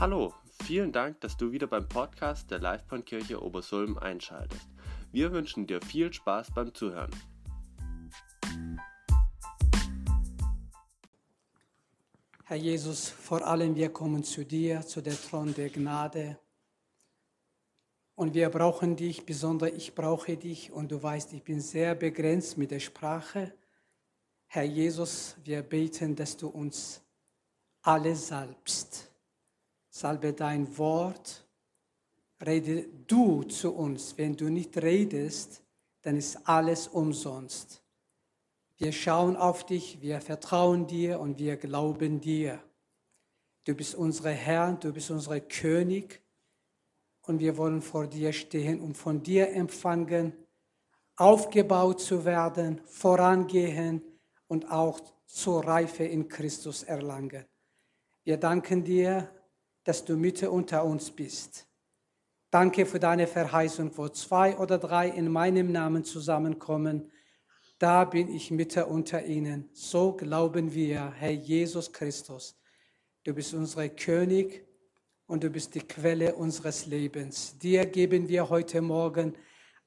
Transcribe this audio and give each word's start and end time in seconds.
Hallo, 0.00 0.32
vielen 0.62 0.92
Dank, 0.92 1.20
dass 1.22 1.36
du 1.36 1.50
wieder 1.50 1.66
beim 1.66 1.88
Podcast 1.88 2.52
der 2.52 2.60
Livebahnkirche 2.60 3.42
Obersulm 3.42 3.98
einschaltest. 3.98 4.68
Wir 5.10 5.32
wünschen 5.32 5.66
dir 5.66 5.82
viel 5.82 6.12
Spaß 6.12 6.52
beim 6.54 6.72
Zuhören. 6.72 7.10
Herr 12.44 12.56
Jesus, 12.56 13.08
vor 13.08 13.44
allem 13.44 13.74
wir 13.74 13.88
kommen 13.88 14.22
zu 14.22 14.44
dir, 14.44 14.82
zu 14.82 15.00
der 15.00 15.20
Thron 15.20 15.52
der 15.52 15.68
Gnade. 15.68 16.38
Und 18.14 18.34
wir 18.34 18.50
brauchen 18.50 18.94
dich, 18.94 19.26
besonders 19.26 19.72
ich 19.72 19.96
brauche 19.96 20.36
dich. 20.36 20.70
Und 20.70 20.92
du 20.92 21.02
weißt, 21.02 21.32
ich 21.32 21.42
bin 21.42 21.60
sehr 21.60 21.96
begrenzt 21.96 22.56
mit 22.56 22.70
der 22.70 22.78
Sprache. 22.78 23.52
Herr 24.46 24.62
Jesus, 24.62 25.34
wir 25.42 25.62
beten, 25.62 26.14
dass 26.14 26.36
du 26.36 26.46
uns 26.46 27.02
alle 27.82 28.14
salbst. 28.14 29.07
Salbe 29.98 30.32
dein 30.32 30.78
Wort. 30.78 31.44
Rede 32.46 32.86
du 33.08 33.42
zu 33.42 33.74
uns. 33.74 34.16
Wenn 34.16 34.36
du 34.36 34.48
nicht 34.48 34.80
redest, 34.80 35.60
dann 36.02 36.16
ist 36.16 36.46
alles 36.48 36.86
umsonst. 36.86 37.82
Wir 38.76 38.92
schauen 38.92 39.36
auf 39.36 39.66
dich, 39.66 40.00
wir 40.00 40.20
vertrauen 40.20 40.86
dir 40.86 41.18
und 41.18 41.40
wir 41.40 41.56
glauben 41.56 42.20
dir. 42.20 42.62
Du 43.64 43.74
bist 43.74 43.96
unser 43.96 44.30
Herr, 44.30 44.74
du 44.74 44.92
bist 44.92 45.10
unser 45.10 45.40
König 45.40 46.22
und 47.22 47.40
wir 47.40 47.56
wollen 47.56 47.82
vor 47.82 48.06
dir 48.06 48.32
stehen 48.32 48.80
und 48.80 48.96
von 48.96 49.20
dir 49.20 49.50
empfangen, 49.50 50.32
aufgebaut 51.16 52.00
zu 52.00 52.24
werden, 52.24 52.80
vorangehen 52.84 54.00
und 54.46 54.70
auch 54.70 55.00
zur 55.26 55.66
Reife 55.66 56.04
in 56.04 56.28
Christus 56.28 56.84
erlangen. 56.84 57.44
Wir 58.22 58.36
danken 58.36 58.84
dir, 58.84 59.28
dass 59.88 60.04
du 60.04 60.16
Mitte 60.16 60.50
unter 60.50 60.84
uns 60.84 61.10
bist. 61.10 61.66
Danke 62.50 62.86
für 62.86 63.00
deine 63.00 63.26
Verheißung, 63.26 63.90
wo 63.96 64.08
zwei 64.08 64.56
oder 64.56 64.78
drei 64.78 65.08
in 65.08 65.30
meinem 65.30 65.72
Namen 65.72 66.04
zusammenkommen 66.04 67.10
da 67.78 68.04
bin 68.04 68.34
ich 68.34 68.50
Mitte 68.50 68.86
unter 68.86 69.24
ihnen. 69.24 69.68
So 69.72 70.12
glauben 70.12 70.74
wir, 70.74 71.12
Herr 71.12 71.30
Jesus 71.30 71.92
Christus. 71.92 72.56
Du 73.22 73.32
bist 73.32 73.54
unser 73.54 73.88
König 73.88 74.66
und 75.28 75.44
du 75.44 75.50
bist 75.50 75.76
die 75.76 75.80
Quelle 75.80 76.34
unseres 76.34 76.86
Lebens. 76.86 77.56
Dir 77.58 77.86
geben 77.86 78.28
wir 78.28 78.48
heute 78.48 78.80
Morgen 78.80 79.36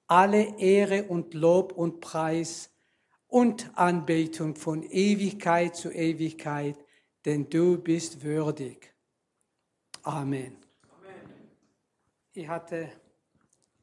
alle 0.07 0.57
Ehre 0.57 1.03
und 1.03 1.33
Lob 1.33 1.73
und 1.73 1.99
Preis 1.99 2.69
und 3.27 3.69
Anbetung 3.77 4.55
von 4.55 4.83
Ewigkeit 4.83 5.75
zu 5.75 5.91
Ewigkeit, 5.91 6.77
denn 7.25 7.49
du 7.49 7.77
bist 7.77 8.23
würdig. 8.23 8.91
Amen. 10.03 10.57
Amen. 10.97 11.31
Ich 12.33 12.47
hatte 12.47 12.89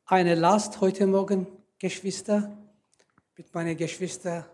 eine 0.05 0.35
Last 0.35 0.81
heute 0.81 1.07
Morgen, 1.07 1.47
Geschwister 1.79 2.59
mit 3.37 3.55
meinen 3.55 3.77
Geschwistern 3.77 4.45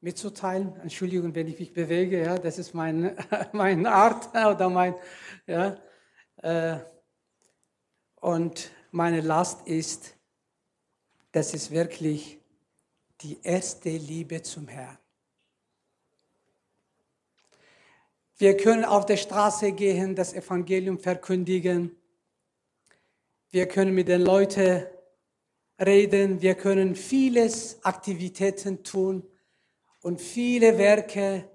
mitzuteilen. 0.00 0.74
Entschuldigung, 0.80 1.32
wenn 1.36 1.46
ich 1.46 1.60
mich 1.60 1.72
bewege, 1.72 2.20
ja, 2.20 2.36
das 2.36 2.58
ist 2.58 2.74
mein, 2.74 3.16
meine 3.52 3.92
Art 3.92 4.28
oder 4.30 4.68
mein, 4.68 4.96
ja. 5.46 5.76
Äh, 6.38 6.80
und 8.16 8.72
meine 8.90 9.20
Last 9.20 9.68
ist, 9.68 10.16
das 11.30 11.54
ist 11.54 11.70
wirklich 11.70 12.40
die 13.20 13.40
erste 13.40 13.90
Liebe 13.90 14.42
zum 14.42 14.66
Herrn. 14.66 14.98
Wir 18.36 18.56
können 18.56 18.84
auf 18.84 19.06
der 19.06 19.16
Straße 19.16 19.72
gehen, 19.72 20.16
das 20.16 20.32
Evangelium 20.32 20.98
verkündigen. 20.98 21.96
Wir 23.50 23.68
können 23.68 23.94
mit 23.94 24.08
den 24.08 24.22
Leuten 24.22 24.84
reden, 25.80 26.42
wir 26.42 26.56
können 26.56 26.96
vieles 26.96 27.78
Aktivitäten 27.84 28.82
tun 28.82 29.22
und 30.02 30.20
viele 30.20 30.78
Werke, 30.78 31.48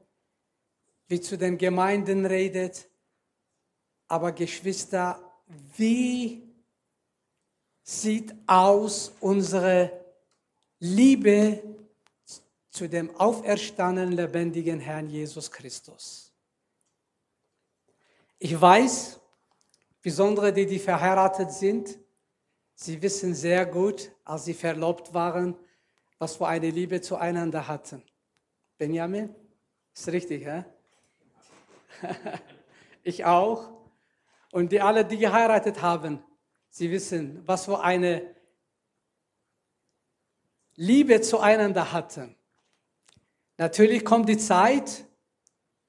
wie 1.07 1.19
zu 1.19 1.37
den 1.37 1.57
Gemeinden 1.57 2.25
redet. 2.25 2.87
Aber 4.07 4.31
Geschwister, 4.31 5.21
wie 5.75 6.43
sieht 7.83 8.33
aus 8.47 9.11
unsere 9.19 9.91
Liebe 10.79 11.61
zu 12.69 12.87
dem 12.87 13.13
auferstandenen, 13.17 14.13
lebendigen 14.13 14.79
Herrn 14.79 15.09
Jesus 15.09 15.51
Christus? 15.51 16.28
Ich 18.39 18.59
weiß, 18.59 19.19
besonders 20.01 20.53
die, 20.53 20.65
die 20.65 20.79
verheiratet 20.79 21.51
sind, 21.51 21.99
Sie 22.81 23.01
wissen 23.01 23.35
sehr 23.35 23.65
gut, 23.65 24.09
als 24.23 24.45
sie 24.45 24.53
verlobt 24.53 25.13
waren, 25.13 25.53
was 26.17 26.37
für 26.37 26.47
eine 26.47 26.69
Liebe 26.69 27.01
zueinander 27.01 27.67
hatten. 27.67 28.01
Benjamin? 28.77 29.35
Ist 29.93 30.07
richtig, 30.07 30.45
hä? 30.45 30.63
ich 33.03 33.25
auch. 33.25 33.69
Und 34.53 34.71
die 34.71 34.79
alle, 34.79 35.03
die 35.03 35.17
geheiratet 35.17 35.81
haben, 35.81 36.23
sie 36.69 36.89
wissen, 36.89 37.45
was 37.45 37.65
für 37.65 37.81
eine 37.81 38.33
Liebe 40.75 41.19
zueinander 41.19 41.91
hatten. 41.91 42.37
Natürlich 43.57 44.05
kommt 44.05 44.29
die 44.29 44.37
Zeit, 44.37 45.05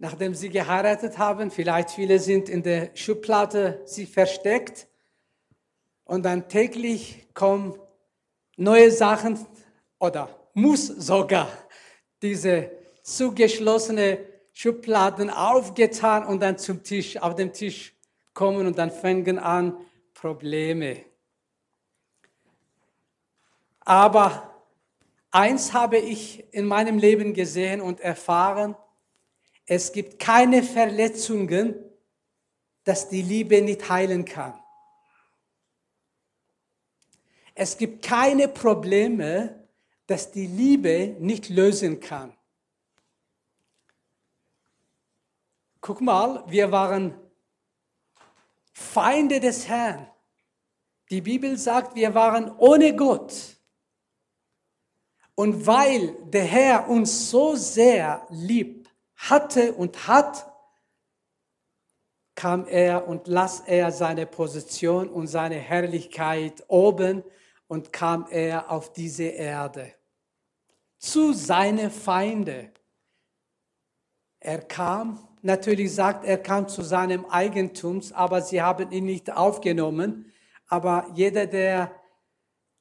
nachdem 0.00 0.34
sie 0.34 0.48
geheiratet 0.48 1.18
haben, 1.18 1.50
vielleicht 1.50 1.90
viele 1.90 2.18
sind 2.18 2.48
in 2.48 2.64
der 2.64 2.90
Schublade 2.94 3.82
sie 3.84 4.06
versteckt, 4.06 4.88
und 6.10 6.24
dann 6.24 6.48
täglich 6.48 7.28
kommen 7.34 7.78
neue 8.56 8.90
Sachen 8.90 9.46
oder 10.00 10.28
muss 10.54 10.88
sogar 10.88 11.48
diese 12.20 12.72
zugeschlossene 13.04 14.18
Schubladen 14.52 15.30
aufgetan 15.30 16.26
und 16.26 16.40
dann 16.42 16.58
zum 16.58 16.82
Tisch, 16.82 17.16
auf 17.16 17.36
dem 17.36 17.52
Tisch 17.52 17.94
kommen 18.34 18.66
und 18.66 18.76
dann 18.76 18.90
fangen 18.90 19.38
an 19.38 19.76
Probleme. 20.12 21.04
Aber 23.78 24.52
eins 25.30 25.72
habe 25.72 25.98
ich 25.98 26.52
in 26.52 26.66
meinem 26.66 26.98
Leben 26.98 27.34
gesehen 27.34 27.80
und 27.80 28.00
erfahren, 28.00 28.74
es 29.70 29.92
gibt 29.92 30.18
keine 30.18 30.64
Verletzungen, 30.64 31.76
dass 32.82 33.08
die 33.08 33.22
Liebe 33.22 33.62
nicht 33.62 33.88
heilen 33.88 34.24
kann. 34.24 34.60
Es 37.54 37.78
gibt 37.78 38.02
keine 38.02 38.48
Probleme, 38.48 39.64
dass 40.08 40.32
die 40.32 40.48
Liebe 40.48 41.14
nicht 41.20 41.50
lösen 41.50 42.00
kann. 42.00 42.36
Guck 45.80 46.00
mal, 46.00 46.42
wir 46.48 46.72
waren 46.72 47.14
Feinde 48.72 49.38
des 49.38 49.68
Herrn. 49.68 50.04
Die 51.10 51.20
Bibel 51.20 51.56
sagt, 51.56 51.94
wir 51.94 52.12
waren 52.12 52.50
ohne 52.58 52.96
Gott. 52.96 53.56
Und 55.36 55.64
weil 55.64 56.16
der 56.24 56.44
Herr 56.44 56.88
uns 56.88 57.30
so 57.30 57.54
sehr 57.54 58.26
lieb 58.30 58.79
hatte 59.28 59.72
und 59.74 60.06
hat, 60.06 60.46
kam 62.34 62.66
er 62.66 63.06
und 63.06 63.26
las 63.26 63.60
er 63.60 63.92
seine 63.92 64.26
Position 64.26 65.08
und 65.08 65.26
seine 65.26 65.56
Herrlichkeit 65.56 66.64
oben 66.68 67.22
und 67.68 67.92
kam 67.92 68.26
er 68.30 68.70
auf 68.70 68.92
diese 68.92 69.24
Erde 69.24 69.92
zu 71.00 71.32
seinen 71.32 71.90
Feinde. 71.90 72.70
Er 74.38 74.60
kam, 74.62 75.18
natürlich 75.42 75.94
sagt, 75.94 76.24
er 76.24 76.38
kam 76.38 76.68
zu 76.68 76.82
seinem 76.82 77.24
Eigentum, 77.26 78.02
aber 78.12 78.42
sie 78.42 78.62
haben 78.62 78.90
ihn 78.92 79.06
nicht 79.06 79.32
aufgenommen. 79.32 80.32
Aber 80.66 81.06
jeder, 81.14 81.46
der 81.46 81.94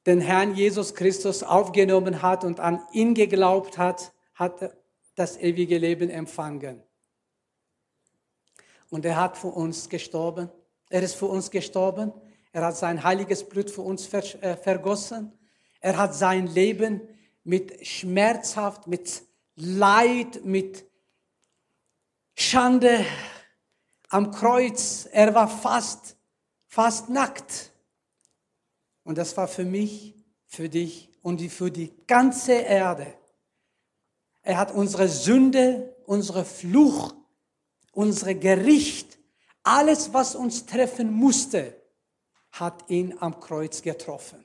den 0.06 0.20
Herrn 0.20 0.54
Jesus 0.54 0.94
Christus 0.94 1.42
aufgenommen 1.42 2.22
hat 2.22 2.44
und 2.44 2.60
an 2.60 2.80
ihn 2.92 3.14
geglaubt 3.14 3.78
hat, 3.78 4.12
hat 4.34 4.74
das 5.20 5.36
ewige 5.36 5.76
Leben 5.76 6.08
empfangen. 6.08 6.82
Und 8.88 9.04
er 9.04 9.16
hat 9.16 9.36
für 9.36 9.48
uns 9.48 9.88
gestorben. 9.88 10.48
Er 10.88 11.02
ist 11.02 11.14
für 11.14 11.26
uns 11.26 11.50
gestorben. 11.50 12.12
Er 12.52 12.64
hat 12.64 12.76
sein 12.76 13.04
heiliges 13.04 13.46
Blut 13.48 13.70
für 13.70 13.82
uns 13.82 14.12
äh, 14.12 14.56
vergossen. 14.56 15.32
Er 15.80 15.98
hat 15.98 16.14
sein 16.14 16.46
Leben 16.46 17.02
mit 17.44 17.86
schmerzhaft, 17.86 18.86
mit 18.86 19.22
Leid, 19.56 20.44
mit 20.44 20.86
Schande 22.34 23.04
am 24.08 24.30
Kreuz. 24.30 25.06
Er 25.12 25.34
war 25.34 25.48
fast, 25.48 26.16
fast 26.66 27.10
nackt. 27.10 27.72
Und 29.04 29.18
das 29.18 29.36
war 29.36 29.48
für 29.48 29.64
mich, 29.64 30.14
für 30.46 30.70
dich 30.70 31.10
und 31.20 31.42
für 31.52 31.70
die 31.70 31.92
ganze 32.06 32.52
Erde. 32.52 33.19
Er 34.42 34.56
hat 34.56 34.72
unsere 34.72 35.08
Sünde, 35.08 35.96
unsere 36.06 36.44
Fluch, 36.44 37.14
unsere 37.92 38.34
Gericht 38.34 39.10
Alles, 39.62 40.12
was 40.12 40.34
uns 40.34 40.64
treffen 40.64 41.12
musste, 41.12 41.76
hat 42.52 42.88
ihn 42.88 43.16
am 43.18 43.38
Kreuz 43.38 43.82
getroffen. 43.82 44.44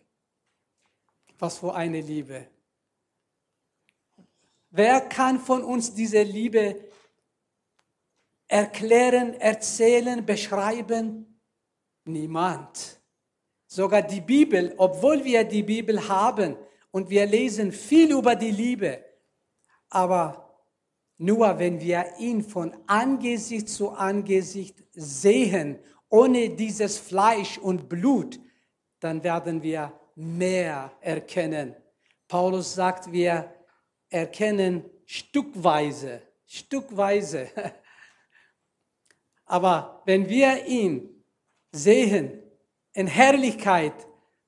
Was 1.40 1.60
für 1.60 1.74
eine 1.74 2.02
Liebe. 2.02 2.48
Wer 4.70 5.02
kann 5.02 5.40
von 5.40 5.64
uns 5.64 5.94
diese 5.94 6.22
Liebe 6.22 6.90
erklären, 8.48 9.34
erzählen, 9.36 10.26
beschreiben? 10.26 11.42
Niemand. 12.04 13.00
Sogar 13.68 14.02
die 14.02 14.22
Bibel, 14.22 14.74
obwohl 14.78 15.24
wir 15.24 15.44
die 15.46 15.64
Bibel 15.64 16.08
haben 16.08 16.58
und 16.92 17.10
wir 17.10 17.26
lesen 17.26 17.72
viel 17.72 18.12
über 18.12 18.36
die 18.36 18.52
Liebe, 18.52 19.05
aber 19.96 20.60
nur 21.18 21.58
wenn 21.58 21.80
wir 21.80 22.06
ihn 22.20 22.44
von 22.44 22.76
Angesicht 22.86 23.70
zu 23.70 23.92
Angesicht 23.92 24.84
sehen, 24.92 25.80
ohne 26.10 26.50
dieses 26.50 26.98
Fleisch 26.98 27.58
und 27.58 27.88
Blut, 27.88 28.38
dann 29.00 29.24
werden 29.24 29.64
wir 29.64 29.98
mehr 30.16 30.92
erkennen. 31.00 31.78
Paulus 32.28 32.76
sagt, 32.76 33.10
wir 33.14 33.54
erkennen 34.10 34.84
stückweise, 35.06 36.22
stückweise. 36.46 37.48
Aber 39.46 40.02
wenn 40.06 40.28
wir 40.28 40.66
ihn 40.66 41.24
sehen 41.72 42.44
in 42.92 43.08
Herrlichkeit, 43.08 43.94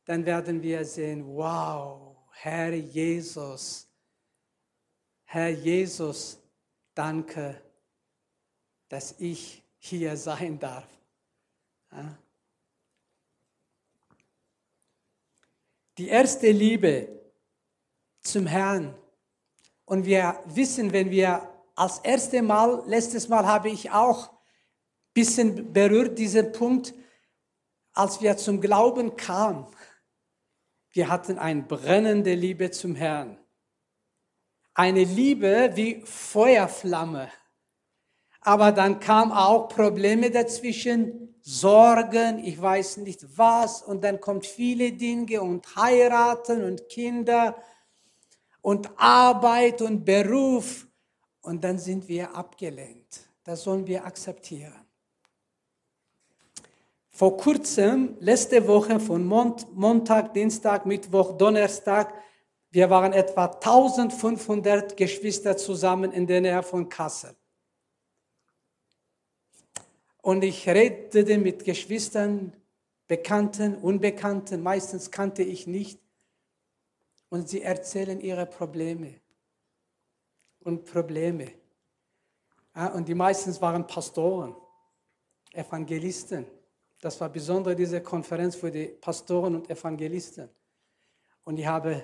dann 0.03 0.25
werden 0.25 0.61
wir 0.61 0.83
sehen, 0.83 1.25
wow, 1.25 2.17
Herr 2.31 2.73
Jesus, 2.73 3.86
Herr 5.29 5.50
Jesus, 5.50 6.39
danke, 6.94 7.62
dass 8.88 9.15
ich 9.19 9.62
hier 9.77 10.15
sein 10.15 10.57
darf. 10.57 10.88
Die 15.97 16.07
erste 16.07 16.50
Liebe 16.50 17.09
zum 18.21 18.45
Herrn. 18.45 18.95
Und 19.83 20.06
wir 20.06 20.41
wissen, 20.45 20.94
wenn 20.94 21.12
wir 21.12 21.53
als 21.75 22.00
erste 22.00 22.41
Mal, 22.41 22.83
letztes 22.88 23.27
Mal 23.27 23.45
habe 23.45 23.69
ich 23.69 23.91
auch 23.91 24.31
ein 24.31 24.38
bisschen 25.13 25.73
berührt 25.73 26.18
diesen 26.18 26.53
Punkt, 26.53 26.94
als 27.91 28.21
wir 28.21 28.38
zum 28.38 28.62
Glauben 28.62 29.18
kamen. 29.18 29.68
Wir 30.91 31.09
hatten 31.09 31.38
eine 31.38 31.63
brennende 31.63 32.33
Liebe 32.33 32.71
zum 32.71 32.95
Herrn. 32.95 33.38
Eine 34.77 35.06
Liebe 35.06 35.71
wie 35.74 36.03
Feuerflamme. 36.06 37.31
Aber 38.41 38.71
dann 38.71 39.00
kamen 39.00 39.31
auch 39.31 39.69
Probleme 39.69 40.29
dazwischen, 40.29 41.33
Sorgen, 41.41 42.38
ich 42.45 42.62
weiß 42.62 42.97
nicht 42.97 43.25
was, 43.35 43.81
und 43.81 44.03
dann 44.03 44.21
kommt 44.21 44.45
viele 44.45 44.91
Dinge 44.91 45.41
und 45.41 45.65
heiraten 45.75 46.63
und 46.63 46.89
Kinder 46.89 47.56
und 48.62 48.88
Arbeit 48.97 49.81
und 49.81 50.06
Beruf 50.06 50.85
und 51.41 51.63
dann 51.63 51.80
sind 51.80 52.07
wir 52.07 52.35
abgelenkt. 52.35 53.21
Das 53.44 53.63
sollen 53.63 53.88
wir 53.88 54.06
akzeptieren. 54.06 54.85
Vor 57.09 57.35
kurzem, 57.35 58.15
letzte 58.19 58.68
Woche 58.68 59.00
von 59.00 59.25
Montag, 59.25 60.35
Dienstag, 60.35 60.85
Mittwoch, 60.85 61.35
Donnerstag, 61.35 62.13
wir 62.69 62.89
waren 62.89 63.13
etwa 63.13 63.45
1500 63.45 64.97
Geschwister 64.97 65.55
zusammen 65.57 66.11
in 66.11 66.27
der 66.27 66.41
Nähe 66.41 66.63
von 66.63 66.89
Kassel. 66.89 67.35
Und 70.21 70.43
ich 70.43 70.67
redete 70.67 71.37
mit 71.37 71.63
Geschwistern, 71.63 72.53
Bekannten, 73.07 73.75
Unbekannten, 73.75 74.61
meistens 74.61 75.09
kannte 75.09 75.41
ich 75.43 75.65
nicht. 75.67 76.01
Und 77.29 77.47
sie 77.47 77.61
erzählen 77.61 78.19
ihre 78.19 78.45
Probleme 78.45 79.21
und 80.59 80.83
Probleme. 80.83 81.51
Und 82.93 83.07
die 83.07 83.15
meisten 83.15 83.59
waren 83.61 83.87
Pastoren, 83.87 84.55
Evangelisten. 85.53 86.45
Das 86.99 87.19
war 87.21 87.29
besonders 87.29 87.77
diese 87.77 88.01
Konferenz 88.01 88.55
für 88.55 88.69
die 88.69 88.87
Pastoren 88.87 89.55
und 89.55 89.69
Evangelisten. 89.69 90.49
Und 91.45 91.57
ich 91.57 91.65
habe 91.65 92.03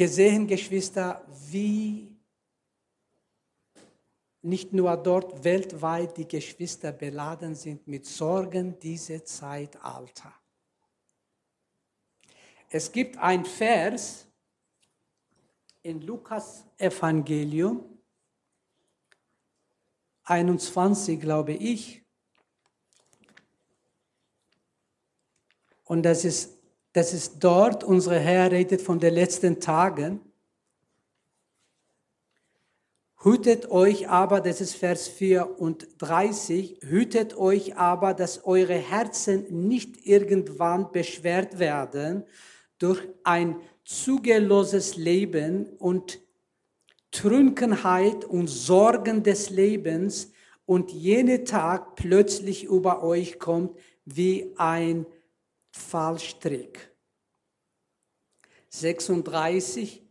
gesehen, 0.00 0.46
Geschwister, 0.46 1.22
wie 1.50 2.08
nicht 4.40 4.72
nur 4.72 4.96
dort 4.96 5.44
weltweit 5.44 6.16
die 6.16 6.26
Geschwister 6.26 6.90
beladen 6.90 7.54
sind 7.54 7.86
mit 7.86 8.06
Sorgen 8.06 8.78
dieser 8.78 9.22
Zeitalter. 9.26 10.32
Es 12.70 12.90
gibt 12.90 13.18
ein 13.18 13.44
Vers 13.44 14.26
in 15.82 16.00
Lukas 16.00 16.64
Evangelium 16.78 17.84
21, 20.22 21.20
glaube 21.20 21.52
ich. 21.52 22.02
Und 25.84 26.04
das 26.04 26.24
ist, 26.24 26.56
das 27.00 27.14
ist 27.14 27.36
dort, 27.40 27.82
unsere 27.82 28.18
Herr 28.18 28.52
redet 28.52 28.82
von 28.82 29.00
den 29.00 29.14
letzten 29.14 29.58
Tagen. 29.58 30.20
Hütet 33.22 33.70
euch 33.70 34.10
aber, 34.10 34.42
das 34.42 34.60
ist 34.60 34.74
Vers 34.74 35.08
34, 35.08 36.80
hütet 36.82 37.38
euch 37.38 37.78
aber, 37.78 38.12
dass 38.12 38.44
eure 38.44 38.74
Herzen 38.74 39.46
nicht 39.66 40.06
irgendwann 40.06 40.92
beschwert 40.92 41.58
werden 41.58 42.24
durch 42.78 43.00
ein 43.24 43.56
zügelloses 43.86 44.98
Leben 44.98 45.70
und 45.78 46.20
Trunkenheit 47.12 48.26
und 48.26 48.48
Sorgen 48.48 49.22
des 49.22 49.48
Lebens 49.48 50.32
und 50.66 50.92
jene 50.92 51.44
Tag 51.44 51.94
plötzlich 51.94 52.64
über 52.64 53.02
euch 53.02 53.38
kommt 53.38 53.74
wie 54.04 54.52
ein 54.58 55.06
Fallstrick. 55.70 56.89
36, 58.70 60.02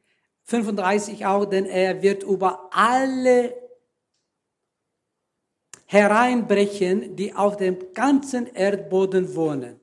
35 0.43 1.25
auch, 1.25 1.45
denn 1.45 1.65
er 1.65 2.01
wird 2.01 2.23
über 2.23 2.69
alle 2.71 3.53
hereinbrechen, 5.85 7.15
die 7.15 7.33
auf 7.33 7.57
dem 7.57 7.93
ganzen 7.93 8.45
Erdboden 8.47 9.33
wohnen. 9.35 9.79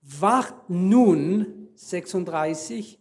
Wacht 0.00 0.54
nun, 0.68 1.70
36, 1.74 3.00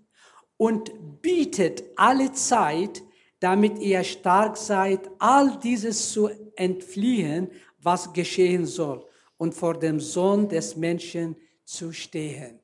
und 0.58 1.22
bietet 1.22 1.84
alle 1.96 2.32
Zeit, 2.34 3.04
damit 3.40 3.80
ihr 3.80 4.04
stark 4.04 4.58
seid, 4.58 5.10
all 5.20 5.60
dieses 5.60 6.12
zu 6.12 6.30
entfliehen, 6.56 7.50
was 7.78 8.12
geschehen 8.12 8.66
soll, 8.66 9.06
und 9.38 9.54
vor 9.54 9.80
dem 9.80 10.00
Sohn 10.00 10.50
des 10.50 10.76
Menschen 10.76 11.38
zu 11.64 11.94
stehen. 11.94 12.59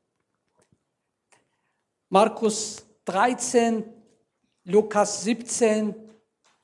Markus 2.15 2.85
13, 3.03 3.83
Lukas 4.63 5.25
17, 5.25 5.93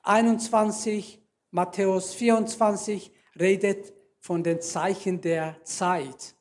21, 0.01 1.19
Matthäus 1.49 2.13
24 2.13 3.11
redet 3.37 3.93
von 4.21 4.43
den 4.43 4.61
Zeichen 4.61 5.19
der 5.19 5.57
Zeit. 5.65 6.35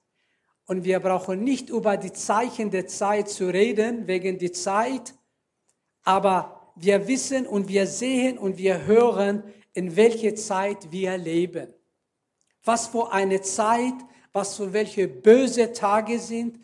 Und 0.64 0.84
wir 0.84 1.00
brauchen 1.00 1.42
nicht 1.42 1.70
über 1.70 1.96
die 1.96 2.12
Zeichen 2.12 2.70
der 2.70 2.86
Zeit 2.86 3.28
zu 3.28 3.48
reden, 3.48 4.06
wegen 4.06 4.38
der 4.38 4.52
Zeit, 4.52 5.12
aber 6.04 6.72
wir 6.76 7.08
wissen 7.08 7.48
und 7.48 7.66
wir 7.66 7.88
sehen 7.88 8.38
und 8.38 8.58
wir 8.58 8.86
hören, 8.86 9.42
in 9.72 9.96
welche 9.96 10.36
Zeit 10.36 10.92
wir 10.92 11.18
leben. 11.18 11.74
Was 12.62 12.86
für 12.86 13.10
eine 13.10 13.40
Zeit, 13.40 13.94
was 14.32 14.56
für 14.56 14.72
welche 14.72 15.08
böse 15.08 15.72
Tage 15.72 16.20
sind, 16.20 16.60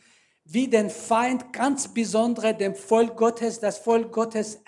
wie 0.48 0.68
den 0.68 0.90
Feind 0.90 1.52
ganz 1.52 1.92
besonders 1.92 2.56
dem 2.56 2.74
Volk 2.74 3.16
Gottes, 3.16 3.58
das 3.58 3.78
Volk 3.78 4.12
Gottes 4.12 4.60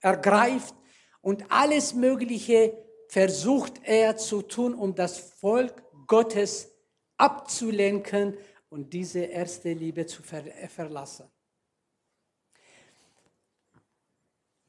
ergreift 0.00 0.74
und 1.20 1.44
alles 1.50 1.94
Mögliche 1.94 2.76
versucht 3.08 3.80
er 3.84 4.16
zu 4.16 4.42
tun, 4.42 4.74
um 4.74 4.94
das 4.94 5.18
Volk 5.18 5.82
Gottes 6.06 6.72
abzulenken 7.16 8.36
und 8.68 8.92
diese 8.92 9.20
erste 9.20 9.72
Liebe 9.72 10.06
zu 10.06 10.22
verlassen. 10.22 11.30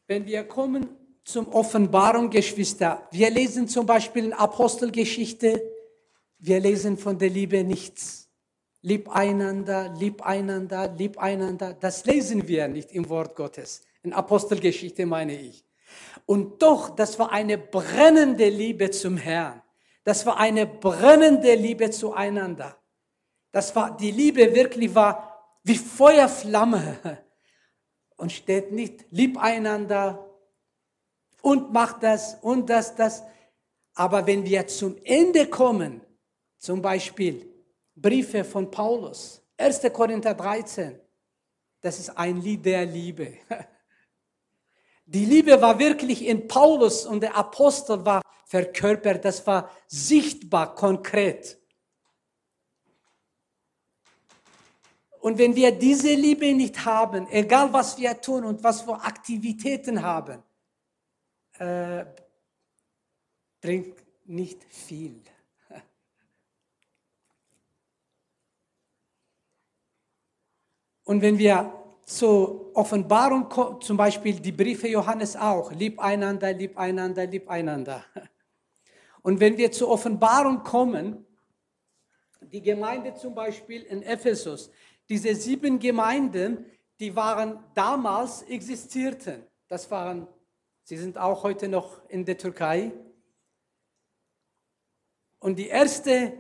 Wenn 0.06 0.26
wir 0.26 0.44
kommen 0.44 0.88
zum 1.24 1.48
Offenbarung, 1.50 2.30
Geschwister, 2.30 3.08
wir 3.12 3.30
lesen 3.30 3.68
zum 3.68 3.86
Beispiel 3.86 4.26
in 4.26 4.34
Apostelgeschichte, 4.34 5.62
wir 6.38 6.60
lesen 6.60 6.98
von 6.98 7.18
der 7.18 7.30
Liebe 7.30 7.64
nichts. 7.64 8.27
Lieb 8.82 9.10
einander, 9.10 9.94
lieb 9.98 10.22
einander, 10.22 10.94
lieb 10.96 11.18
einander. 11.18 11.74
Das 11.74 12.06
lesen 12.06 12.48
wir 12.48 12.68
nicht 12.68 12.92
im 12.92 13.10
Wort 13.10 13.36
Gottes. 13.36 13.82
In 14.04 14.14
Apostelgeschichte 14.14 15.06
meine 15.06 15.40
ich. 15.40 15.66
Und 16.26 16.62
doch, 16.62 16.90
das 16.90 17.18
war 17.20 17.32
eine 17.32 17.58
brennende 17.58 18.50
Liebe 18.50 18.92
zum 18.92 19.18
Herrn. 19.18 19.62
Das 20.04 20.26
war 20.26 20.38
eine 20.38 20.66
brennende 20.66 21.56
Liebe 21.56 21.90
zueinander. 21.90 22.78
Das 23.52 23.76
war, 23.76 23.98
die 23.98 24.12
Liebe 24.12 24.54
wirklich 24.54 24.94
war 24.94 25.60
wie 25.64 25.76
Feuerflamme 25.76 27.20
und 28.18 28.32
steht 28.32 28.72
nicht 28.72 29.06
lieb 29.12 29.38
einander 29.38 30.30
und 31.42 31.74
macht 31.74 32.04
das 32.04 32.36
und 32.42 32.70
das, 32.70 32.96
das. 32.96 33.24
Aber 33.96 34.28
wenn 34.28 34.46
wir 34.46 34.68
zum 34.68 34.98
Ende 35.04 35.48
kommen, 35.48 36.02
zum 36.58 36.82
Beispiel 36.82 37.47
Briefe 38.00 38.44
von 38.44 38.70
Paulus, 38.70 39.42
1. 39.58 39.82
Korinther 39.92 40.36
13, 40.36 41.00
das 41.82 42.00
ist 42.00 42.10
ein 42.12 42.40
Lied 42.42 42.64
der 42.64 42.86
Liebe. 42.86 43.40
Die 45.06 45.26
Liebe 45.26 45.60
war 45.62 45.80
wirklich 45.80 46.26
in 46.26 46.48
Paulus 46.48 47.06
und 47.06 47.22
der 47.22 47.34
Apostel 47.34 48.06
war 48.06 48.22
verkörpert, 48.46 49.24
das 49.24 49.48
war 49.48 49.72
sichtbar, 49.88 50.76
konkret. 50.76 51.58
Und 55.22 55.38
wenn 55.38 55.56
wir 55.56 55.72
diese 55.72 56.14
Liebe 56.14 56.54
nicht 56.54 56.86
haben, 56.86 57.26
egal 57.30 57.72
was 57.72 57.98
wir 57.98 58.20
tun 58.20 58.44
und 58.44 58.62
was 58.64 58.82
für 58.82 58.96
Aktivitäten 59.02 60.02
haben, 60.02 60.44
äh, 61.58 62.06
bringt 63.62 63.96
nicht 64.26 64.62
viel. 64.66 65.22
Und 71.08 71.22
wenn 71.22 71.38
wir 71.38 71.74
zur 72.04 72.76
Offenbarung 72.76 73.48
kommen, 73.48 73.80
zum 73.80 73.96
Beispiel 73.96 74.42
die 74.42 74.52
Briefe 74.52 74.90
Johannes 74.90 75.38
auch, 75.38 75.72
lieb 75.72 76.02
einander, 76.02 76.52
lieb 76.52 76.78
einander, 76.78 77.26
lieb 77.26 77.50
einander. 77.50 78.04
Und 79.22 79.40
wenn 79.40 79.58
wir 79.58 79.72
zur 79.72 79.90
Offenbarung 79.90 80.64
kommen, 80.64 81.26
die 82.42 82.62
Gemeinde 82.62 83.14
zum 83.14 83.34
Beispiel 83.34 83.84
in 83.84 84.04
Ephesus, 84.04 84.70
diese 85.08 85.34
sieben 85.34 85.80
Gemeinden, 85.80 86.66
die 87.00 87.16
waren 87.16 87.64
damals 87.74 88.42
existierten. 88.42 89.48
Das 89.70 89.90
waren, 89.90 90.28
sie 90.84 90.98
sind 90.98 91.18
auch 91.18 91.42
heute 91.44 91.70
noch 91.70 92.02
in 92.10 92.26
der 92.26 92.38
Türkei. 92.38 92.92
Und 95.40 95.58
die 95.58 95.68
erste 95.68 96.34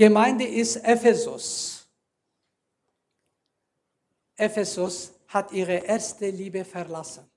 Gemeinde 0.00 0.46
ist 0.46 0.76
Ephesus. 0.76 1.86
Ephesus 4.34 5.12
hat 5.28 5.52
ihre 5.52 5.74
erste 5.74 6.30
Liebe 6.30 6.64
verlassen. 6.64 7.30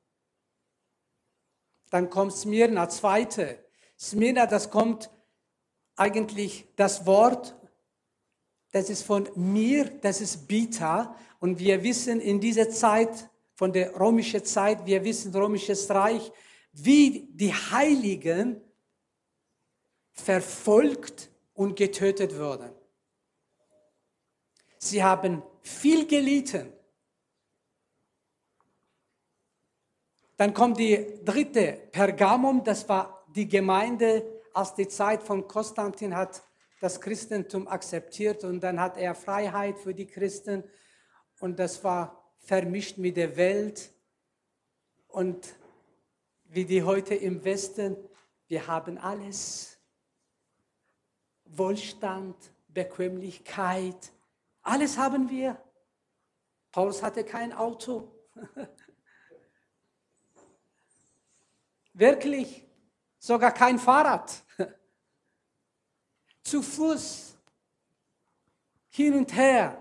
Dann 1.90 2.10
kommt 2.10 2.32
Smyrna, 2.34 2.88
zweite. 2.88 3.66
Smyrna, 4.00 4.46
das 4.46 4.70
kommt 4.70 5.12
eigentlich 5.98 6.66
das 6.78 7.06
Wort 7.06 7.54
das 8.72 8.90
ist 8.90 9.04
von 9.04 9.30
mir, 9.36 9.86
das 10.02 10.20
ist 10.20 10.48
Bita. 10.48 11.16
Und 11.40 11.60
wir 11.60 11.84
wissen 11.84 12.20
in 12.20 12.40
dieser 12.40 12.72
Zeit, 12.72 13.30
von 13.54 13.72
der 13.74 14.00
römischen 14.00 14.44
Zeit, 14.46 14.86
wir 14.88 15.04
wissen 15.04 15.36
römisches 15.36 15.90
Reich, 15.92 16.32
wie 16.72 17.28
die 17.34 17.54
Heiligen 17.54 18.62
verfolgt 20.14 21.30
und 21.54 21.76
getötet 21.76 22.38
wurden. 22.38 22.72
Sie 24.78 25.04
haben 25.04 25.42
viel 25.62 26.08
gelitten. 26.08 26.74
Dann 30.36 30.54
kommt 30.54 30.78
die 30.80 31.24
dritte 31.24 31.88
Pergamum, 31.92 32.64
das 32.64 32.90
war 32.90 33.26
die 33.34 33.48
Gemeinde, 33.48 34.42
als 34.54 34.76
die 34.76 34.88
Zeit 34.88 35.24
von 35.24 35.48
Konstantin 35.48 36.16
hat 36.16 36.44
das 36.80 37.00
Christentum 37.00 37.68
akzeptiert 37.68 38.44
und 38.44 38.62
dann 38.62 38.80
hat 38.80 38.98
er 38.98 39.16
Freiheit 39.16 39.80
für 39.80 39.94
die 39.94 40.06
Christen 40.06 40.64
und 41.40 41.58
das 41.58 41.84
war 41.84 42.34
vermischt 42.40 42.98
mit 42.98 43.16
der 43.16 43.38
Welt 43.38 43.94
und 45.08 45.56
wie 46.44 46.66
die 46.66 46.84
heute 46.84 47.16
im 47.16 47.44
Westen, 47.44 47.96
wir 48.48 48.68
haben 48.68 48.98
alles. 48.98 49.73
Wohlstand, 51.58 52.36
Bequemlichkeit, 52.68 54.12
alles 54.62 54.98
haben 54.98 55.30
wir. 55.30 55.62
Paulus 56.72 57.04
hatte 57.04 57.24
kein 57.24 57.54
Auto. 57.54 58.12
Wirklich, 61.94 62.66
sogar 63.20 63.52
kein 63.52 63.78
Fahrrad 63.78 64.44
zu 66.44 66.64
Fuß 66.64 67.38
hin 68.90 69.14
und 69.14 69.36
her 69.36 69.78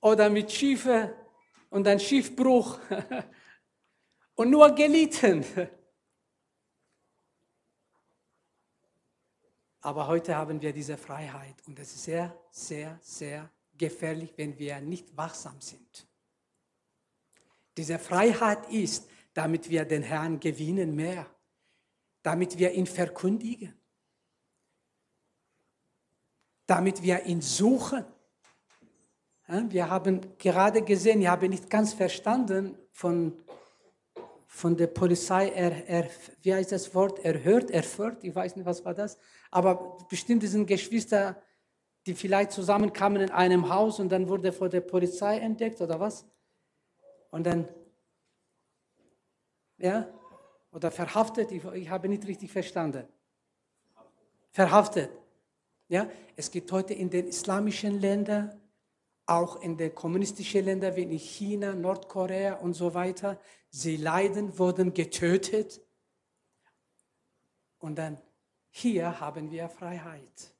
oder 0.00 0.28
mit 0.30 0.50
Schiffe 0.50 1.14
und 1.70 1.86
ein 1.86 2.00
Schiffbruch 2.00 2.78
und 4.34 4.50
nur 4.50 4.74
gelitten. 4.74 5.44
Aber 9.86 10.08
heute 10.08 10.34
haben 10.34 10.60
wir 10.60 10.72
diese 10.72 10.96
Freiheit 10.96 11.54
und 11.66 11.78
es 11.78 11.94
ist 11.94 12.04
sehr, 12.04 12.36
sehr, 12.50 12.98
sehr 13.00 13.48
gefährlich, 13.78 14.34
wenn 14.36 14.58
wir 14.58 14.80
nicht 14.80 15.16
wachsam 15.16 15.60
sind. 15.60 16.08
Diese 17.76 17.98
Freiheit 17.98 18.68
ist, 18.70 19.08
damit 19.32 19.70
wir 19.70 19.84
den 19.84 20.02
Herrn 20.02 20.40
gewinnen 20.40 20.96
mehr, 20.96 21.26
damit 22.22 22.58
wir 22.58 22.72
ihn 22.72 22.86
verkündigen 22.86 23.74
damit 26.66 27.02
wir 27.02 27.24
ihn 27.24 27.40
suchen. 27.40 28.04
Wir 29.68 29.88
haben 29.88 30.36
gerade 30.38 30.82
gesehen, 30.82 31.20
ich 31.20 31.28
habe 31.28 31.48
nicht 31.48 31.70
ganz 31.70 31.94
verstanden 31.94 32.76
von, 32.92 33.38
von 34.48 34.76
der 34.76 34.88
Polizei, 34.88 35.50
er, 35.50 35.88
er, 35.88 36.10
wie 36.42 36.52
heißt 36.52 36.72
das 36.72 36.92
Wort, 36.94 37.24
erhört, 37.24 37.70
erfört, 37.70 38.24
ich 38.24 38.34
weiß 38.34 38.56
nicht, 38.56 38.66
was 38.66 38.84
war 38.84 38.94
das, 38.94 39.18
aber 39.56 39.96
bestimmt 40.10 40.42
sind 40.42 40.66
Geschwister, 40.66 41.42
die 42.04 42.12
vielleicht 42.12 42.52
zusammenkamen 42.52 43.22
in 43.22 43.30
einem 43.30 43.70
Haus 43.70 43.98
und 43.98 44.10
dann 44.10 44.28
wurde 44.28 44.52
vor 44.52 44.68
der 44.68 44.82
Polizei 44.82 45.38
entdeckt 45.38 45.80
oder 45.80 45.98
was? 45.98 46.26
Und 47.30 47.46
dann, 47.46 47.66
ja, 49.78 50.12
oder 50.72 50.90
verhaftet, 50.90 51.52
ich, 51.52 51.64
ich 51.64 51.88
habe 51.88 52.06
nicht 52.06 52.26
richtig 52.26 52.52
verstanden. 52.52 53.08
Verhaftet. 54.50 55.08
Ja, 55.88 56.06
es 56.36 56.50
gibt 56.50 56.70
heute 56.70 56.92
in 56.92 57.08
den 57.08 57.26
islamischen 57.26 57.98
Ländern, 57.98 58.60
auch 59.24 59.62
in 59.62 59.78
den 59.78 59.94
kommunistischen 59.94 60.66
Ländern 60.66 60.96
wie 60.96 61.04
in 61.04 61.18
China, 61.18 61.72
Nordkorea 61.72 62.56
und 62.56 62.74
so 62.74 62.92
weiter, 62.92 63.40
sie 63.70 63.96
leiden, 63.96 64.58
wurden 64.58 64.92
getötet. 64.92 65.80
Und 67.78 67.96
dann 67.96 68.20
hier 68.78 69.20
haben 69.20 69.50
wir 69.50 69.70
Freiheit. 69.70 70.54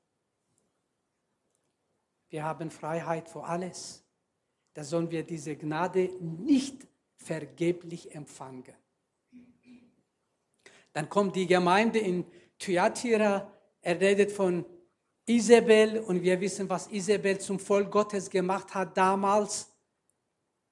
Wir 2.30 2.44
haben 2.44 2.70
Freiheit 2.70 3.28
für 3.28 3.44
alles. 3.44 4.02
Da 4.72 4.84
sollen 4.84 5.10
wir 5.10 5.22
diese 5.22 5.54
Gnade 5.54 6.10
nicht 6.20 6.86
vergeblich 7.18 8.14
empfangen. 8.14 8.74
Dann 10.94 11.10
kommt 11.10 11.36
die 11.36 11.46
Gemeinde 11.46 11.98
in 11.98 12.24
Thyatira, 12.58 13.52
er 13.82 14.00
redet 14.00 14.32
von 14.32 14.64
Isabel, 15.26 16.00
und 16.00 16.22
wir 16.22 16.40
wissen, 16.40 16.70
was 16.70 16.86
Isabel 16.88 17.38
zum 17.38 17.58
Volk 17.58 17.90
Gottes 17.90 18.30
gemacht 18.30 18.74
hat 18.74 18.96
damals. 18.96 19.70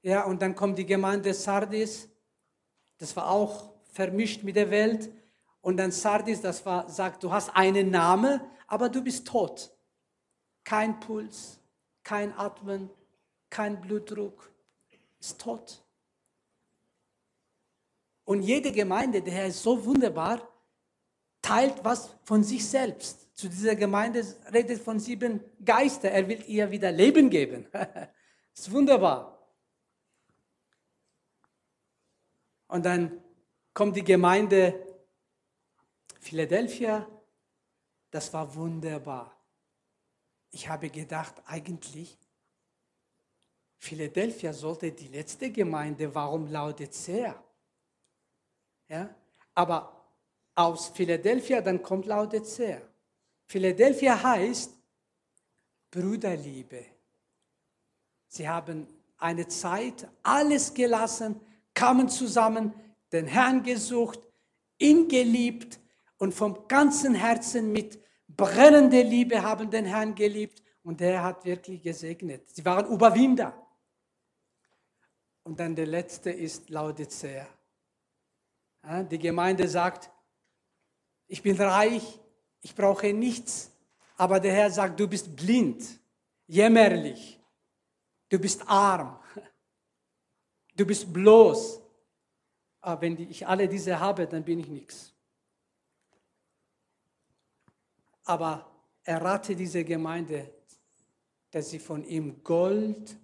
Ja, 0.00 0.24
und 0.24 0.40
dann 0.40 0.54
kommt 0.54 0.78
die 0.78 0.86
Gemeinde 0.86 1.34
Sardis, 1.34 2.08
das 2.96 3.14
war 3.16 3.30
auch 3.30 3.74
vermischt 3.92 4.42
mit 4.44 4.56
der 4.56 4.70
Welt. 4.70 5.10
Und 5.64 5.78
dann 5.78 5.92
Sardis, 5.92 6.42
das 6.42 6.66
war, 6.66 6.90
sagt, 6.90 7.22
du 7.24 7.32
hast 7.32 7.48
einen 7.56 7.90
Namen, 7.90 8.38
aber 8.66 8.90
du 8.90 9.02
bist 9.02 9.26
tot. 9.26 9.74
Kein 10.62 11.00
Puls, 11.00 11.58
kein 12.02 12.36
Atmen, 12.36 12.90
kein 13.48 13.80
Blutdruck, 13.80 14.52
ist 15.18 15.40
tot. 15.40 15.82
Und 18.24 18.42
jede 18.42 18.72
Gemeinde, 18.72 19.22
der 19.22 19.32
Herr 19.32 19.46
ist 19.46 19.62
so 19.62 19.86
wunderbar, 19.86 20.46
teilt 21.40 21.82
was 21.82 22.14
von 22.24 22.44
sich 22.44 22.68
selbst 22.68 23.34
zu 23.34 23.48
dieser 23.48 23.74
Gemeinde 23.74 24.22
redet 24.52 24.82
von 24.82 25.00
sieben 25.00 25.40
Geister. 25.64 26.10
Er 26.10 26.28
will 26.28 26.44
ihr 26.46 26.70
wieder 26.70 26.92
Leben 26.92 27.30
geben. 27.30 27.66
ist 28.54 28.70
wunderbar. 28.70 29.48
Und 32.68 32.84
dann 32.84 33.22
kommt 33.72 33.96
die 33.96 34.04
Gemeinde 34.04 34.83
Philadelphia. 36.24 37.06
Das 38.10 38.32
war 38.32 38.54
wunderbar. 38.54 39.36
Ich 40.50 40.66
habe 40.66 40.88
gedacht, 40.88 41.34
eigentlich, 41.44 42.16
Philadelphia 43.76 44.52
sollte 44.54 44.90
die 44.92 45.08
letzte 45.08 45.50
Gemeinde, 45.50 46.14
warum 46.14 46.46
Laodicea? 46.46 47.44
Ja? 48.88 49.14
Aber 49.54 50.06
aus 50.54 50.88
Philadelphia, 50.88 51.60
dann 51.60 51.82
kommt 51.82 52.06
Laodicea. 52.06 52.80
Philadelphia 53.44 54.22
heißt 54.22 54.72
Brüderliebe. 55.90 56.86
Sie 58.28 58.48
haben 58.48 58.88
eine 59.18 59.46
Zeit 59.48 60.08
alles 60.22 60.72
gelassen, 60.72 61.38
kamen 61.74 62.08
zusammen, 62.08 62.72
den 63.12 63.26
Herrn 63.26 63.62
gesucht, 63.62 64.20
ihn 64.78 65.06
geliebt 65.06 65.78
und 66.18 66.32
vom 66.34 66.68
ganzen 66.68 67.14
Herzen 67.14 67.72
mit 67.72 67.98
brennender 68.28 69.02
Liebe 69.02 69.42
haben 69.42 69.70
den 69.70 69.84
Herrn 69.84 70.14
geliebt 70.14 70.62
und 70.82 71.00
er 71.00 71.22
hat 71.22 71.44
wirklich 71.44 71.82
gesegnet. 71.82 72.48
Sie 72.50 72.64
waren 72.64 72.86
Überwinder. 72.86 73.60
Und 75.42 75.60
dann 75.60 75.74
der 75.74 75.86
letzte 75.86 76.30
ist 76.30 76.70
Laodicea. 76.70 77.46
Die 79.10 79.18
Gemeinde 79.18 79.68
sagt, 79.68 80.10
ich 81.26 81.42
bin 81.42 81.60
reich, 81.60 82.20
ich 82.60 82.74
brauche 82.74 83.12
nichts, 83.12 83.70
aber 84.16 84.40
der 84.40 84.52
Herr 84.52 84.70
sagt, 84.70 85.00
du 85.00 85.08
bist 85.08 85.34
blind, 85.34 85.84
jämmerlich, 86.46 87.40
du 88.28 88.38
bist 88.38 88.66
arm, 88.68 89.18
du 90.76 90.86
bist 90.86 91.12
bloß. 91.12 91.80
Aber 92.80 93.00
wenn 93.00 93.18
ich 93.18 93.46
alle 93.46 93.68
diese 93.68 93.98
habe, 93.98 94.26
dann 94.26 94.44
bin 94.44 94.60
ich 94.60 94.68
nichts. 94.68 95.13
Aber 98.24 98.70
er 99.04 99.22
rate 99.22 99.54
diese 99.54 99.84
Gemeinde, 99.84 100.50
dass 101.50 101.70
sie 101.70 101.78
von 101.78 102.04
ihm 102.04 102.42
Gold, 102.42 103.16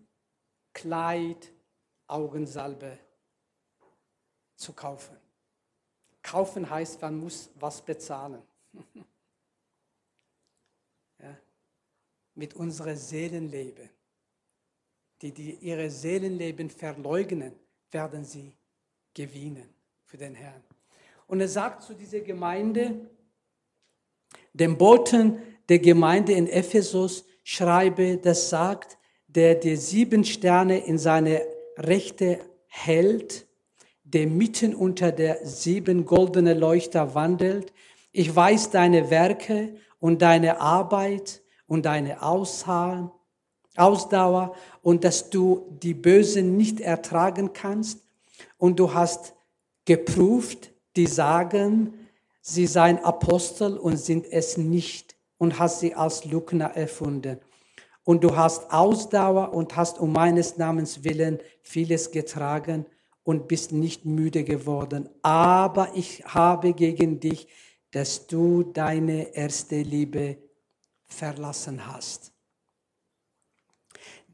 Kleid, 0.73 1.53
Augensalbe 2.07 2.99
zu 4.55 4.73
kaufen. 4.73 5.17
Kaufen 6.23 6.69
heißt, 6.69 7.01
man 7.01 7.19
muss 7.19 7.51
was 7.57 7.83
bezahlen. 7.83 8.43
ja. 11.19 11.37
Mit 12.35 12.55
unserem 12.55 12.97
Seelenleben. 12.97 13.91
Die, 15.23 15.33
die 15.33 15.55
ihre 15.57 15.91
Seelenleben 15.91 16.71
verleugnen, 16.71 17.59
werden 17.91 18.25
sie 18.25 18.57
gewinnen 19.13 19.69
für 20.05 20.17
den 20.17 20.35
Herrn. 20.35 20.63
Und 21.27 21.41
er 21.41 21.49
sagt 21.49 21.83
zu 21.83 21.95
dieser 21.95 22.21
Gemeinde, 22.21 23.11
dem 24.53 24.79
Boten 24.79 25.39
der 25.69 25.79
Gemeinde 25.79 26.33
in 26.33 26.47
Ephesus 26.49 27.25
schreibe, 27.45 28.17
das 28.17 28.51
sagt, 28.51 28.99
der 29.29 29.55
die 29.55 29.77
sieben 29.77 30.25
Sterne 30.25 30.79
in 30.79 30.99
seine 30.99 31.43
Rechte 31.77 32.41
hält, 32.67 33.47
der 34.03 34.27
mitten 34.27 34.75
unter 34.75 35.13
der 35.13 35.47
sieben 35.47 36.05
goldenen 36.05 36.59
Leuchter 36.59 37.15
wandelt. 37.15 37.73
Ich 38.13 38.35
weiß 38.35 38.71
deine 38.71 39.11
Werke 39.11 39.75
und 40.01 40.21
deine 40.23 40.61
Arbeit 40.61 41.43
und 41.69 41.87
deine 41.87 42.21
Ausdauer 42.23 43.13
und 44.83 45.05
dass 45.05 45.31
du 45.31 45.79
die 45.81 45.95
Bösen 45.95 46.57
nicht 46.57 46.81
ertragen 46.81 47.53
kannst. 47.53 48.01
Und 48.59 48.81
du 48.81 48.93
hast 48.95 49.35
geprüft, 49.85 50.73
die 50.97 51.07
sagen, 51.07 52.00
sie 52.41 52.67
seien 52.67 52.99
Apostel 52.99 53.77
und 53.77 53.97
sind 53.97 54.27
es 54.31 54.57
nicht 54.57 55.17
und 55.39 55.59
hast 55.59 55.81
sie 55.81 55.95
als 55.95 56.25
Lügner 56.25 56.77
erfunden. 56.77 57.39
Und 58.05 58.25
du 58.25 58.37
hast 58.37 58.73
Ausdauer 58.73 59.53
und 59.53 59.77
hast 59.77 59.99
um 59.99 60.13
meines 60.13 60.57
Namens 60.57 61.05
willen 61.05 61.39
vieles 61.63 62.11
getragen 62.11 62.87
und 63.23 63.49
bist 63.49 63.73
nicht 63.73 64.05
müde 64.05 64.45
geworden. 64.45 65.09
Aber 65.23 65.93
ich 65.95 66.25
habe 66.25 66.73
gegen 66.73 67.21
dich, 67.21 67.47
dass 67.91 68.27
du 68.27 68.63
deine 68.63 69.35
erste 69.35 69.83
Liebe 69.83 70.39
verlassen 71.07 71.87
hast. 71.87 72.33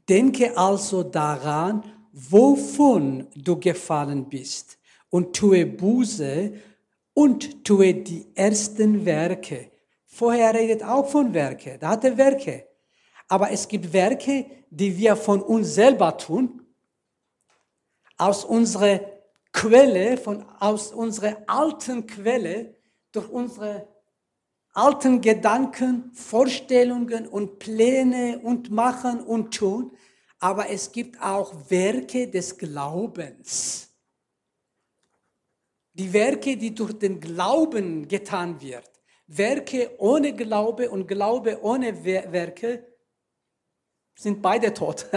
Denke 0.07 0.57
also 0.57 1.03
daran, 1.03 1.83
wovon 2.13 3.27
du 3.35 3.59
gefallen 3.59 4.29
bist 4.29 4.79
und 5.09 5.35
tue 5.35 5.65
Buße 5.65 6.53
und 7.17 7.65
tue 7.65 7.95
die 7.95 8.27
ersten 8.35 9.03
Werke. 9.03 9.71
Vorher 10.05 10.53
redet 10.53 10.83
auch 10.83 11.09
von 11.09 11.33
Werke, 11.33 11.79
da 11.79 11.89
hat 11.89 12.03
er 12.03 12.15
Werke. 12.15 12.67
Aber 13.27 13.49
es 13.49 13.67
gibt 13.67 13.91
Werke, 13.91 14.45
die 14.69 14.95
wir 14.95 15.15
von 15.15 15.41
uns 15.41 15.73
selber 15.73 16.15
tun, 16.15 16.61
aus 18.19 18.45
unserer 18.45 18.99
Quelle, 19.51 20.17
von, 20.17 20.45
aus 20.59 20.91
unserer 20.91 21.37
alten 21.47 22.05
Quelle, 22.05 22.75
durch 23.11 23.29
unsere 23.29 23.87
alten 24.75 25.19
Gedanken, 25.19 26.11
Vorstellungen 26.13 27.25
und 27.25 27.57
Pläne 27.57 28.41
und 28.43 28.69
Machen 28.69 29.21
und 29.21 29.55
Tun. 29.55 29.91
Aber 30.37 30.69
es 30.69 30.91
gibt 30.91 31.19
auch 31.19 31.51
Werke 31.71 32.27
des 32.27 32.59
Glaubens 32.59 33.86
die 35.97 36.13
Werke, 36.13 36.55
die 36.55 36.73
durch 36.73 36.93
den 36.93 37.19
Glauben 37.19 38.07
getan 38.07 38.61
wird. 38.61 38.89
Werke 39.27 39.91
ohne 39.97 40.33
Glaube 40.35 40.89
und 40.89 41.07
Glaube 41.07 41.61
ohne 41.61 42.03
Werke 42.03 42.85
sind 44.15 44.41
beide 44.41 44.73
tot, 44.73 45.07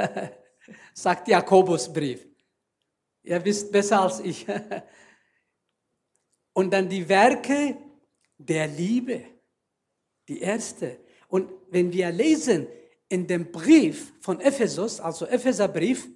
sagt 0.94 1.28
Jakobusbrief. 1.28 2.26
Ihr 3.22 3.44
wisst 3.44 3.70
besser 3.70 4.02
als 4.02 4.20
ich. 4.20 4.46
Und 6.52 6.72
dann 6.72 6.88
die 6.88 7.08
Werke 7.08 7.76
der 8.38 8.66
Liebe, 8.66 9.24
die 10.28 10.40
erste. 10.40 10.98
Und 11.28 11.50
wenn 11.70 11.92
wir 11.92 12.10
lesen 12.10 12.66
in 13.08 13.26
dem 13.26 13.52
Brief 13.52 14.12
von 14.20 14.40
Ephesus, 14.40 14.98
also 14.98 15.26
Epheserbrief, 15.26 16.08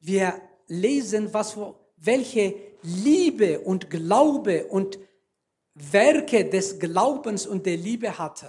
wir 0.00 0.40
lesen, 0.66 1.32
was, 1.32 1.56
welche 1.96 2.65
Liebe 2.82 3.60
und 3.60 3.90
Glaube 3.90 4.66
und 4.66 4.98
Werke 5.74 6.48
des 6.48 6.78
Glaubens 6.78 7.46
und 7.46 7.66
der 7.66 7.76
Liebe 7.76 8.16
hatte, 8.18 8.48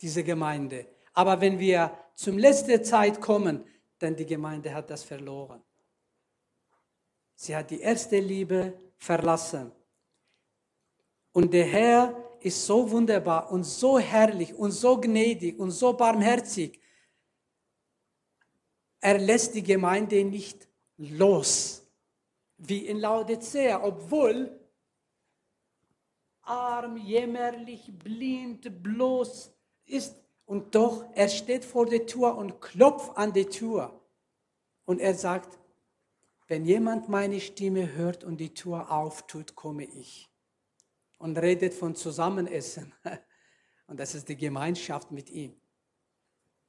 diese 0.00 0.24
Gemeinde. 0.24 0.86
Aber 1.12 1.40
wenn 1.40 1.58
wir 1.58 1.96
zum 2.14 2.38
letzten 2.38 2.82
Zeit 2.84 3.20
kommen, 3.20 3.64
dann 3.98 4.16
die 4.16 4.26
Gemeinde 4.26 4.72
hat 4.72 4.88
das 4.90 5.02
verloren. 5.02 5.62
Sie 7.34 7.54
hat 7.54 7.70
die 7.70 7.80
erste 7.80 8.18
Liebe 8.18 8.72
verlassen. 8.96 9.72
Und 11.32 11.52
der 11.52 11.66
Herr 11.66 12.38
ist 12.40 12.64
so 12.64 12.90
wunderbar 12.90 13.50
und 13.50 13.64
so 13.64 13.98
herrlich 13.98 14.54
und 14.54 14.70
so 14.70 15.00
gnädig 15.00 15.58
und 15.58 15.70
so 15.70 15.92
barmherzig. 15.92 16.80
Er 19.00 19.18
lässt 19.18 19.54
die 19.54 19.62
Gemeinde 19.62 20.24
nicht 20.24 20.68
los 20.96 21.87
wie 22.58 22.86
in 22.86 22.98
Laodicea, 22.98 23.82
obwohl 23.82 24.58
arm, 26.42 26.96
jämmerlich, 26.96 27.92
blind, 27.98 28.82
bloß 28.82 29.52
ist. 29.86 30.16
Und 30.44 30.74
doch, 30.74 31.04
er 31.14 31.28
steht 31.28 31.64
vor 31.64 31.86
der 31.86 32.06
Tür 32.06 32.36
und 32.36 32.60
klopft 32.60 33.16
an 33.16 33.32
die 33.32 33.46
Tür. 33.46 34.00
Und 34.84 35.00
er 35.00 35.14
sagt, 35.14 35.58
wenn 36.46 36.64
jemand 36.64 37.08
meine 37.08 37.40
Stimme 37.40 37.92
hört 37.92 38.24
und 38.24 38.38
die 38.38 38.54
Tür 38.54 38.90
auftut, 38.90 39.54
komme 39.54 39.84
ich. 39.84 40.30
Und 41.18 41.36
redet 41.36 41.74
von 41.74 41.94
Zusammenessen. 41.94 42.94
Und 43.86 43.98
das 43.98 44.14
ist 44.14 44.28
die 44.28 44.36
Gemeinschaft 44.36 45.10
mit 45.10 45.30
ihm. 45.30 45.58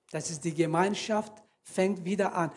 Das 0.09 0.31
ist 0.31 0.43
die 0.45 0.53
Gemeinschaft, 0.53 1.33
fängt 1.63 2.05
wieder 2.05 2.33
an. 2.33 2.49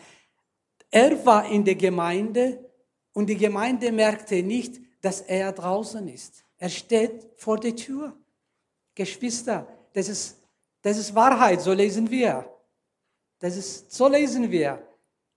Er 0.89 1.25
war 1.25 1.45
in 1.49 1.65
der 1.65 1.75
Gemeinde 1.75 2.72
und 3.13 3.27
die 3.27 3.37
Gemeinde 3.37 3.91
merkte 3.91 4.43
nicht, 4.43 4.81
dass 5.01 5.21
er 5.21 5.51
draußen 5.51 6.07
ist. 6.07 6.43
Er 6.57 6.69
steht 6.69 7.29
vor 7.37 7.59
der 7.59 7.75
Tür. 7.75 8.17
Geschwister, 8.95 9.67
das 9.93 10.07
ist, 10.07 10.37
das 10.81 10.97
ist 10.97 11.15
Wahrheit, 11.15 11.61
so 11.61 11.73
lesen 11.73 12.09
wir. 12.09 12.47
Das 13.39 13.57
ist, 13.57 13.91
so 13.91 14.07
lesen 14.07 14.51
wir. 14.51 14.81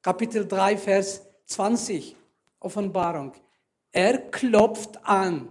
Kapitel 0.03 0.47
3, 0.47 0.77
Vers 0.77 1.23
20, 1.47 2.15
Offenbarung. 2.61 3.33
Er 3.93 4.19
klopft 4.31 5.05
an. 5.05 5.51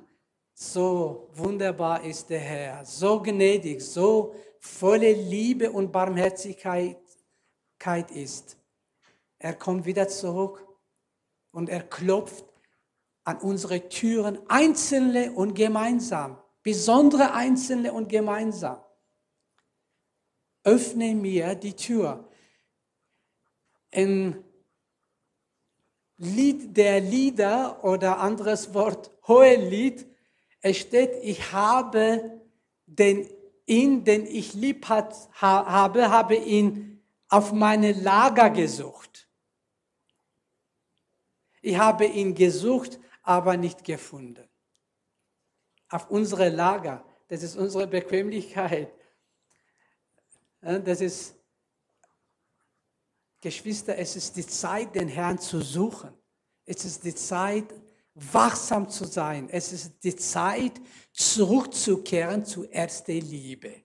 So 0.54 1.28
wunderbar 1.34 2.04
ist 2.06 2.30
der 2.30 2.40
Herr, 2.40 2.86
so 2.86 3.22
gnädig, 3.22 3.82
so 3.82 4.34
volle 4.60 5.12
Liebe 5.12 5.70
und 5.70 5.92
Barmherzigkeit 5.92 6.98
ist. 8.14 8.58
Er 9.38 9.54
kommt 9.54 9.86
wieder 9.86 10.08
zurück 10.08 10.65
und 11.56 11.70
er 11.70 11.82
klopft 11.82 12.46
an 13.24 13.38
unsere 13.38 13.90
Türen, 13.90 14.38
einzelne 14.50 15.32
und 15.32 15.56
gemeinsam, 15.56 16.38
besondere 16.62 17.34
einzelne 17.34 17.94
und 17.94 18.10
gemeinsam. 18.10 18.78
Öffne 20.64 21.16
mir 21.16 21.56
die 21.56 21.76
Tür. 21.76 22.28
Ein 23.92 24.44
Lied 26.18 26.76
der 26.76 27.00
Lieder 27.00 27.84
oder 27.84 28.20
anderes 28.20 28.74
Wort, 28.74 29.12
Hohelied, 29.28 30.08
Es 30.62 30.78
steht, 30.78 31.12
ich 31.22 31.52
habe 31.52 32.42
den 32.88 33.30
ihn, 33.68 34.04
den 34.04 34.26
ich 34.26 34.54
lieb 34.54 34.90
hat, 34.90 35.16
ha, 35.40 35.66
habe, 35.66 36.10
habe 36.10 36.36
ihn 36.36 37.04
auf 37.30 37.52
meine 37.52 37.92
Lager 37.94 38.50
gesucht. 38.50 39.25
Ich 41.66 41.80
habe 41.80 42.06
ihn 42.06 42.36
gesucht, 42.36 43.00
aber 43.24 43.58
nicht 43.58 43.84
gefunden. 43.84 44.48
Auf 45.90 46.12
unsere 46.12 46.50
Lager. 46.50 47.04
Das 47.28 47.42
ist 47.42 47.56
unsere 47.56 47.88
Bequemlichkeit. 47.88 48.94
Das 50.62 51.02
ist, 51.02 51.36
Geschwister, 53.42 53.98
es 53.98 54.16
ist 54.16 54.36
die 54.36 54.46
Zeit, 54.46 54.94
den 54.94 55.08
Herrn 55.08 55.40
zu 55.40 55.60
suchen. 55.60 56.14
Es 56.66 56.86
ist 56.86 57.04
die 57.04 57.16
Zeit, 57.16 57.74
wachsam 58.14 58.88
zu 58.88 59.06
sein. 59.06 59.50
Es 59.50 59.74
ist 59.74 60.04
die 60.04 60.16
Zeit, 60.16 60.80
zurückzukehren 61.14 62.46
zu 62.46 62.66
erster 62.66 63.14
Liebe. 63.14 63.84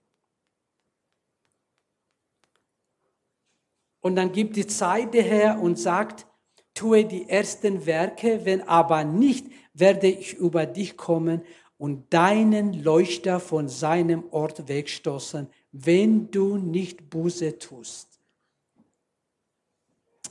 Und 4.00 4.16
dann 4.16 4.30
gibt 4.30 4.56
die 4.56 4.66
Zeit 4.66 5.14
der 5.14 5.22
Herr 5.22 5.58
und 5.58 5.78
sagt, 5.78 6.26
tue 6.74 7.04
die 7.04 7.28
ersten 7.28 7.86
Werke, 7.86 8.44
wenn 8.44 8.62
aber 8.62 9.04
nicht, 9.04 9.46
werde 9.74 10.08
ich 10.08 10.34
über 10.34 10.66
dich 10.66 10.96
kommen 10.96 11.42
und 11.78 12.12
deinen 12.12 12.74
Leuchter 12.82 13.40
von 13.40 13.68
seinem 13.68 14.24
Ort 14.30 14.68
wegstoßen, 14.68 15.48
wenn 15.72 16.30
du 16.30 16.56
nicht 16.56 17.08
Buße 17.08 17.58
tust. 17.58 18.20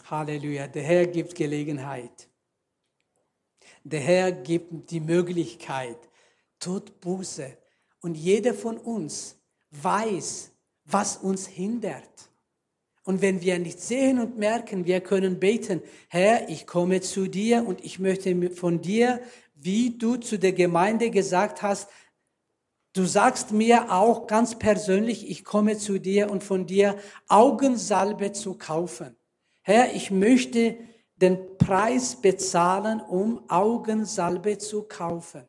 Halleluja, 0.06 0.68
der 0.68 0.84
Herr 0.84 1.08
gibt 1.08 1.36
Gelegenheit. 1.36 2.28
Der 3.84 4.00
Herr 4.00 4.32
gibt 4.32 4.92
die 4.92 5.00
Möglichkeit, 5.00 5.98
tut 6.60 7.00
Buße. 7.00 7.58
Und 8.02 8.16
jeder 8.16 8.54
von 8.54 8.78
uns 8.78 9.36
weiß, 9.72 10.52
was 10.86 11.18
uns 11.18 11.48
hindert. 11.48 12.30
Und 13.10 13.24
wenn 13.24 13.42
wir 13.42 13.58
nicht 13.58 13.80
sehen 13.80 14.20
und 14.20 14.38
merken, 14.38 14.86
wir 14.86 15.02
können 15.02 15.40
beten, 15.40 15.82
Herr, 16.10 16.48
ich 16.48 16.68
komme 16.68 17.02
zu 17.02 17.26
dir 17.26 17.66
und 17.66 17.84
ich 17.84 17.98
möchte 17.98 18.52
von 18.52 18.82
dir, 18.82 19.20
wie 19.56 19.98
du 19.98 20.18
zu 20.18 20.38
der 20.38 20.54
Gemeinde 20.54 21.10
gesagt 21.10 21.64
hast, 21.64 21.90
du 22.94 23.06
sagst 23.06 23.52
mir 23.52 23.92
auch 23.92 24.28
ganz 24.28 24.60
persönlich, 24.60 25.28
ich 25.28 25.44
komme 25.44 25.80
zu 25.80 25.98
dir 25.98 26.30
und 26.30 26.44
von 26.44 26.68
dir 26.68 27.00
Augensalbe 27.28 28.32
zu 28.32 28.54
kaufen. 28.54 29.16
Herr, 29.64 29.96
ich 29.96 30.12
möchte 30.12 30.78
den 31.16 31.58
Preis 31.58 32.16
bezahlen, 32.16 33.02
um 33.02 33.50
Augensalbe 33.50 34.60
zu 34.60 34.84
kaufen, 34.84 35.48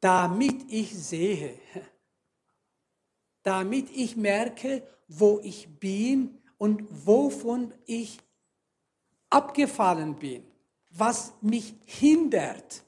damit 0.00 0.64
ich 0.68 0.98
sehe, 0.98 1.54
damit 3.46 3.90
ich 3.94 4.16
merke, 4.16 4.82
wo 5.06 5.38
ich 5.44 5.68
bin 5.78 6.36
und 6.58 6.82
wovon 6.90 7.72
ich 7.84 8.18
abgefallen 9.30 10.16
bin, 10.16 10.42
was 10.90 11.32
mich 11.40 11.72
hindert. 11.84 12.82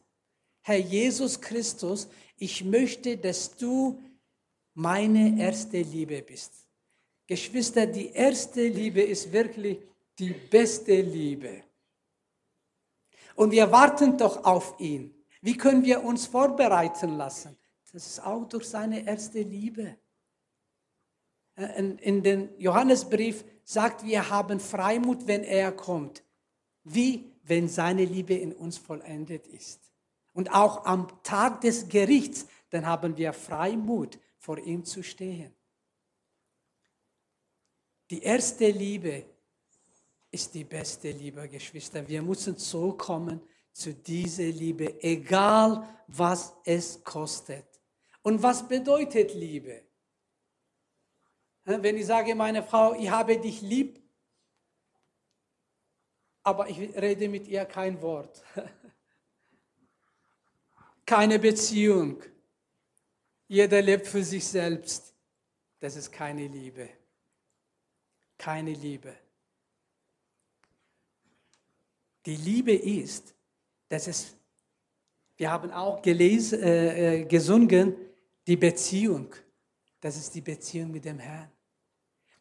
Herr 0.62 0.78
Jesus 0.78 1.40
Christus, 1.40 2.08
ich 2.38 2.64
möchte, 2.64 3.16
dass 3.16 3.56
du 3.56 4.02
meine 4.74 5.40
erste 5.40 5.80
Liebe 5.80 6.22
bist. 6.22 6.52
Geschwister, 7.28 7.86
die 7.86 8.10
erste 8.10 8.66
Liebe 8.66 9.02
ist 9.02 9.30
wirklich 9.32 9.78
die 10.18 10.32
beste 10.32 11.00
Liebe. 11.00 11.62
Und 13.36 13.52
wir 13.52 13.70
warten 13.70 14.18
doch 14.18 14.42
auf 14.44 14.74
ihn. 14.80 15.14
Wie 15.40 15.56
können 15.56 15.84
wir 15.84 16.02
uns 16.02 16.26
vorbereiten 16.26 17.10
lassen? 17.10 17.56
Das 17.92 18.04
ist 18.04 18.26
auch 18.26 18.44
durch 18.48 18.64
seine 18.64 19.06
erste 19.06 19.42
Liebe. 19.42 19.96
In, 21.76 21.98
in 21.98 22.22
den 22.22 22.48
Johannesbrief 22.58 23.44
sagt, 23.64 24.04
wir 24.04 24.30
haben 24.30 24.60
Freimut, 24.60 25.26
wenn 25.26 25.42
er 25.42 25.72
kommt. 25.72 26.22
Wie? 26.84 27.32
Wenn 27.42 27.68
seine 27.68 28.04
Liebe 28.04 28.34
in 28.34 28.52
uns 28.52 28.78
vollendet 28.78 29.46
ist. 29.46 29.80
Und 30.32 30.54
auch 30.54 30.84
am 30.84 31.08
Tag 31.22 31.62
des 31.62 31.88
Gerichts, 31.88 32.46
dann 32.70 32.86
haben 32.86 33.16
wir 33.16 33.32
Freimut, 33.32 34.18
vor 34.38 34.58
ihm 34.58 34.84
zu 34.84 35.02
stehen. 35.02 35.52
Die 38.10 38.22
erste 38.22 38.70
Liebe 38.70 39.24
ist 40.30 40.54
die 40.54 40.64
beste 40.64 41.10
Liebe, 41.10 41.48
Geschwister. 41.48 42.06
Wir 42.06 42.22
müssen 42.22 42.56
zurückkommen 42.56 43.40
zu 43.72 43.94
dieser 43.94 44.44
Liebe, 44.44 45.02
egal 45.02 45.86
was 46.06 46.54
es 46.64 47.02
kostet. 47.04 47.66
Und 48.22 48.42
was 48.42 48.66
bedeutet 48.66 49.34
Liebe? 49.34 49.87
Wenn 51.68 51.98
ich 51.98 52.06
sage, 52.06 52.34
meine 52.34 52.62
Frau, 52.62 52.94
ich 52.94 53.10
habe 53.10 53.38
dich 53.38 53.60
lieb, 53.60 54.00
aber 56.42 56.66
ich 56.70 56.78
rede 56.78 57.28
mit 57.28 57.46
ihr 57.46 57.66
kein 57.66 58.00
Wort. 58.00 58.42
Keine 61.04 61.38
Beziehung. 61.38 62.22
Jeder 63.46 63.80
lebt 63.80 64.06
für 64.06 64.22
sich 64.22 64.46
selbst. 64.46 65.14
Das 65.80 65.96
ist 65.96 66.12
keine 66.12 66.46
Liebe. 66.46 66.88
Keine 68.36 68.72
Liebe. 68.72 69.14
Die 72.26 72.36
Liebe 72.36 72.74
ist, 72.74 73.34
dass 73.88 74.06
es, 74.06 74.36
wir 75.38 75.50
haben 75.50 75.70
auch 75.70 76.02
gelesen, 76.02 76.62
äh, 76.62 77.20
äh, 77.20 77.24
gesungen, 77.24 77.96
die 78.46 78.56
Beziehung. 78.56 79.34
Das 80.00 80.16
ist 80.18 80.34
die 80.34 80.42
Beziehung 80.42 80.90
mit 80.90 81.06
dem 81.06 81.18
Herrn. 81.18 81.50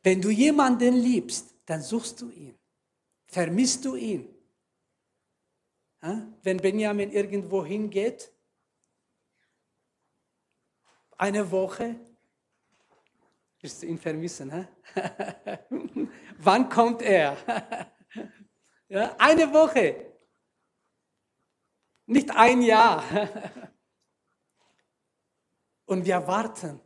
Wenn 0.03 0.21
du 0.21 0.29
jemanden 0.29 0.95
liebst, 0.95 1.55
dann 1.65 1.81
suchst 1.81 2.21
du 2.21 2.29
ihn. 2.29 2.57
Vermisst 3.27 3.83
du 3.85 3.95
ihn. 3.95 4.33
Wenn 6.43 6.57
Benjamin 6.57 7.11
irgendwo 7.11 7.65
hingeht, 7.65 8.31
eine 11.17 11.49
Woche, 11.51 11.99
wirst 13.59 13.81
du 13.81 13.87
ihn 13.87 13.97
vermissen. 13.97 14.67
Wann 16.37 16.69
kommt 16.69 17.01
er? 17.01 17.37
Ja, 18.89 19.13
eine 19.17 19.51
Woche. 19.51 20.13
Nicht 22.05 22.31
ein 22.31 22.61
Jahr. 22.61 23.03
Und 25.85 26.05
wir 26.05 26.25
warten. 26.25 26.79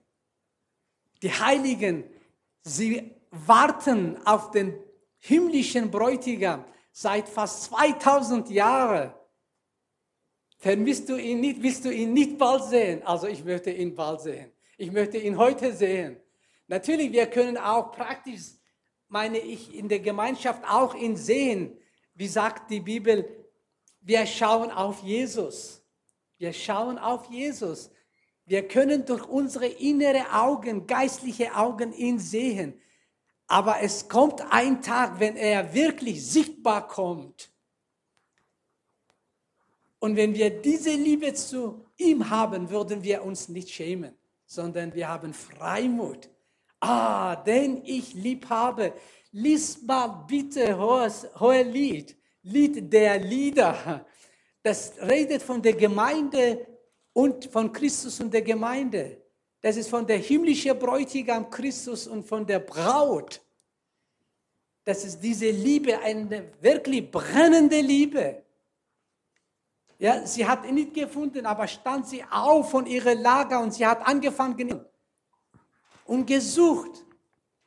Die 1.21 1.31
Heiligen, 1.31 2.03
sie 2.63 3.15
warten 3.31 4.19
auf 4.25 4.51
den 4.51 4.77
himmlischen 5.17 5.89
Bräutigam 5.89 6.65
seit 6.91 7.29
fast 7.29 7.63
2000 7.63 8.49
Jahren. 8.49 9.13
Vermisst 10.57 11.09
du 11.09 11.15
ihn 11.15 11.39
nicht? 11.39 11.63
Willst 11.63 11.85
du 11.85 11.89
ihn 11.89 12.13
nicht 12.13 12.37
bald 12.37 12.63
sehen? 12.65 13.01
Also 13.03 13.27
ich 13.27 13.43
möchte 13.43 13.71
ihn 13.71 13.95
bald 13.95 14.21
sehen. 14.21 14.51
Ich 14.77 14.91
möchte 14.91 15.17
ihn 15.17 15.37
heute 15.37 15.73
sehen. 15.73 16.17
Natürlich, 16.67 17.11
wir 17.11 17.27
können 17.27 17.57
auch 17.57 17.91
praktisch, 17.91 18.41
meine 19.07 19.39
ich, 19.39 19.73
in 19.75 19.89
der 19.89 19.99
Gemeinschaft 19.99 20.63
auch 20.67 20.93
ihn 20.95 21.15
sehen. 21.15 21.77
Wie 22.13 22.27
sagt 22.27 22.69
die 22.69 22.79
Bibel, 22.79 23.27
wir 24.01 24.25
schauen 24.25 24.71
auf 24.71 25.01
Jesus. 25.01 25.83
Wir 26.37 26.53
schauen 26.53 26.97
auf 26.97 27.25
Jesus. 27.29 27.91
Wir 28.45 28.67
können 28.67 29.05
durch 29.05 29.27
unsere 29.27 29.67
innere 29.67 30.33
Augen, 30.33 30.87
geistliche 30.87 31.55
Augen 31.55 31.93
ihn 31.93 32.19
sehen. 32.19 32.79
Aber 33.47 33.81
es 33.81 34.07
kommt 34.07 34.41
ein 34.49 34.81
Tag, 34.81 35.19
wenn 35.19 35.35
er 35.35 35.73
wirklich 35.73 36.25
sichtbar 36.25 36.87
kommt. 36.87 37.51
Und 39.99 40.15
wenn 40.15 40.33
wir 40.33 40.49
diese 40.49 40.91
Liebe 40.91 41.33
zu 41.33 41.85
ihm 41.97 42.29
haben, 42.29 42.69
würden 42.69 43.03
wir 43.03 43.23
uns 43.23 43.49
nicht 43.49 43.69
schämen, 43.69 44.15
sondern 44.45 44.93
wir 44.93 45.07
haben 45.07 45.33
Freimut. 45.33 46.29
Ah, 46.79 47.35
den 47.35 47.85
ich 47.85 48.13
lieb 48.15 48.49
habe, 48.49 48.93
Lies 49.33 49.81
mal 49.83 50.25
bitte 50.27 50.77
hohes, 50.77 51.25
hohe 51.39 51.63
Lied, 51.63 52.17
Lied 52.43 52.91
der 52.91 53.17
Lieder. 53.19 54.05
Das 54.61 54.93
redet 54.99 55.41
von 55.41 55.61
der 55.61 55.73
Gemeinde 55.73 56.67
und 57.13 57.45
von 57.45 57.71
Christus 57.71 58.19
und 58.19 58.33
der 58.33 58.41
Gemeinde. 58.41 59.21
Das 59.61 59.77
ist 59.77 59.89
von 59.89 60.05
der 60.05 60.17
himmlischen 60.17 60.77
Bräutigam 60.77 61.49
Christus 61.49 62.07
und 62.07 62.27
von 62.27 62.45
der 62.45 62.59
Braut. 62.59 63.41
Das 64.83 65.05
ist 65.05 65.19
diese 65.19 65.49
Liebe, 65.49 65.99
eine 65.99 66.51
wirklich 66.61 67.09
brennende 67.11 67.79
Liebe. 67.81 68.43
Ja, 69.99 70.25
sie 70.25 70.45
hat 70.45 70.65
ihn 70.65 70.75
nicht 70.75 70.95
gefunden, 70.95 71.45
aber 71.45 71.67
stand 71.67 72.07
sie 72.07 72.23
auf 72.23 72.71
von 72.71 72.87
ihrem 72.87 73.21
Lager 73.21 73.59
und 73.61 73.71
sie 73.71 73.85
hat 73.85 74.05
angefangen 74.07 74.83
und 76.05 76.25
gesucht 76.25 77.05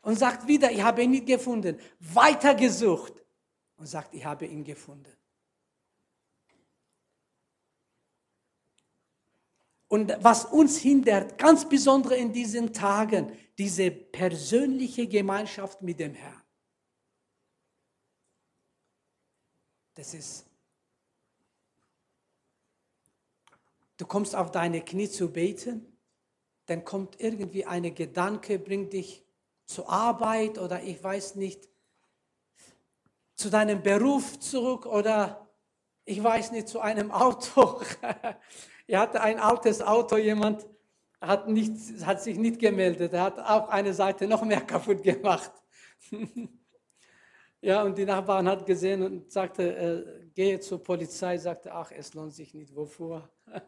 und 0.02 0.18
sagt 0.18 0.46
wieder, 0.48 0.72
ich 0.72 0.82
habe 0.82 1.04
ihn 1.04 1.12
nicht 1.12 1.26
gefunden. 1.26 1.78
Weiter 2.00 2.56
gesucht 2.56 3.14
und 3.76 3.86
sagt, 3.86 4.12
ich 4.14 4.24
habe 4.24 4.46
ihn 4.46 4.64
gefunden. 4.64 5.12
Und 9.94 10.12
was 10.18 10.44
uns 10.46 10.78
hindert, 10.78 11.38
ganz 11.38 11.68
besonders 11.68 12.14
in 12.14 12.32
diesen 12.32 12.72
Tagen, 12.72 13.30
diese 13.56 13.92
persönliche 13.92 15.06
Gemeinschaft 15.06 15.82
mit 15.82 16.00
dem 16.00 16.14
Herrn. 16.14 16.42
Das 19.94 20.12
ist, 20.12 20.46
du 23.96 24.04
kommst 24.04 24.34
auf 24.34 24.50
deine 24.50 24.80
Knie 24.80 25.08
zu 25.08 25.30
beten, 25.30 25.96
dann 26.66 26.84
kommt 26.84 27.20
irgendwie 27.20 27.64
ein 27.64 27.94
Gedanke, 27.94 28.58
bringt 28.58 28.94
dich 28.94 29.24
zur 29.64 29.88
Arbeit 29.88 30.58
oder 30.58 30.82
ich 30.82 31.00
weiß 31.04 31.36
nicht, 31.36 31.68
zu 33.36 33.48
deinem 33.48 33.80
Beruf 33.80 34.40
zurück 34.40 34.86
oder 34.86 35.48
ich 36.04 36.20
weiß 36.20 36.50
nicht, 36.50 36.66
zu 36.66 36.80
einem 36.80 37.12
Auto. 37.12 37.80
er 38.86 39.00
hatte 39.00 39.20
ein 39.20 39.38
altes 39.38 39.82
Auto, 39.82 40.16
jemand 40.16 40.66
hat, 41.20 41.48
nicht, 41.48 41.72
hat 42.04 42.22
sich 42.22 42.36
nicht 42.36 42.58
gemeldet, 42.58 43.12
er 43.12 43.22
hat 43.22 43.38
auch 43.38 43.68
eine 43.68 43.94
Seite 43.94 44.26
noch 44.26 44.42
mehr 44.42 44.60
kaputt 44.66 45.02
gemacht. 45.02 45.52
ja, 47.60 47.82
und 47.82 47.96
die 47.96 48.04
Nachbarn 48.04 48.48
hat 48.48 48.66
gesehen 48.66 49.02
und 49.02 49.32
sagte, 49.32 49.76
äh, 49.76 50.28
gehe 50.34 50.60
zur 50.60 50.82
Polizei, 50.82 51.38
sagte, 51.38 51.72
ach, 51.72 51.90
es 51.90 52.12
lohnt 52.14 52.34
sich 52.34 52.52
nicht, 52.54 52.74
wovor? 52.74 53.28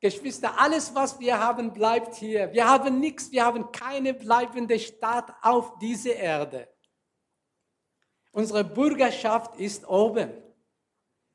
Geschwister, 0.00 0.56
alles, 0.56 0.94
was 0.94 1.18
wir 1.18 1.40
haben, 1.40 1.72
bleibt 1.72 2.14
hier. 2.14 2.52
Wir 2.52 2.68
haben 2.68 3.00
nichts, 3.00 3.32
wir 3.32 3.44
haben 3.44 3.72
keine 3.72 4.14
bleibende 4.14 4.78
Stadt 4.78 5.32
auf 5.42 5.76
dieser 5.80 6.14
Erde. 6.14 6.68
Unsere 8.30 8.62
Bürgerschaft 8.62 9.56
ist 9.56 9.88
oben. 9.88 10.30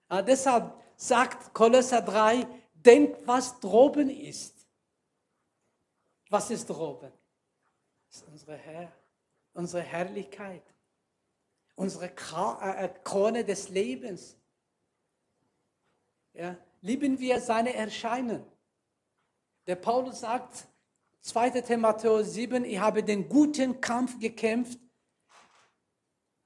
Ja, 0.09 0.21
deshalb 0.21 0.73
sagt 0.95 1.53
Kolosser 1.53 2.01
3, 2.01 2.47
denkt, 2.85 3.25
was 3.25 3.59
droben 3.59 4.09
ist. 4.09 4.67
Was 6.29 6.49
ist 6.49 6.67
droben? 6.67 7.11
Das 8.07 8.21
ist 8.21 8.27
unsere 8.27 8.57
Herr, 8.57 8.91
unsere 9.53 9.83
Herrlichkeit, 9.83 10.63
unsere 11.75 12.05
äh, 12.05 12.85
äh, 12.85 12.89
Krone 13.03 13.43
des 13.43 13.69
Lebens. 13.69 14.37
Ja, 16.33 16.57
lieben 16.81 17.19
wir 17.19 17.39
seine 17.39 17.73
Erscheinen. 17.73 18.43
Der 19.67 19.75
Paulus 19.75 20.21
sagt, 20.21 20.67
2. 21.21 21.61
Timotheus 21.61 22.33
7, 22.33 22.65
ich 22.65 22.79
habe 22.79 23.01
den 23.01 23.29
guten 23.29 23.79
Kampf 23.79 24.19
gekämpft. 24.19 24.77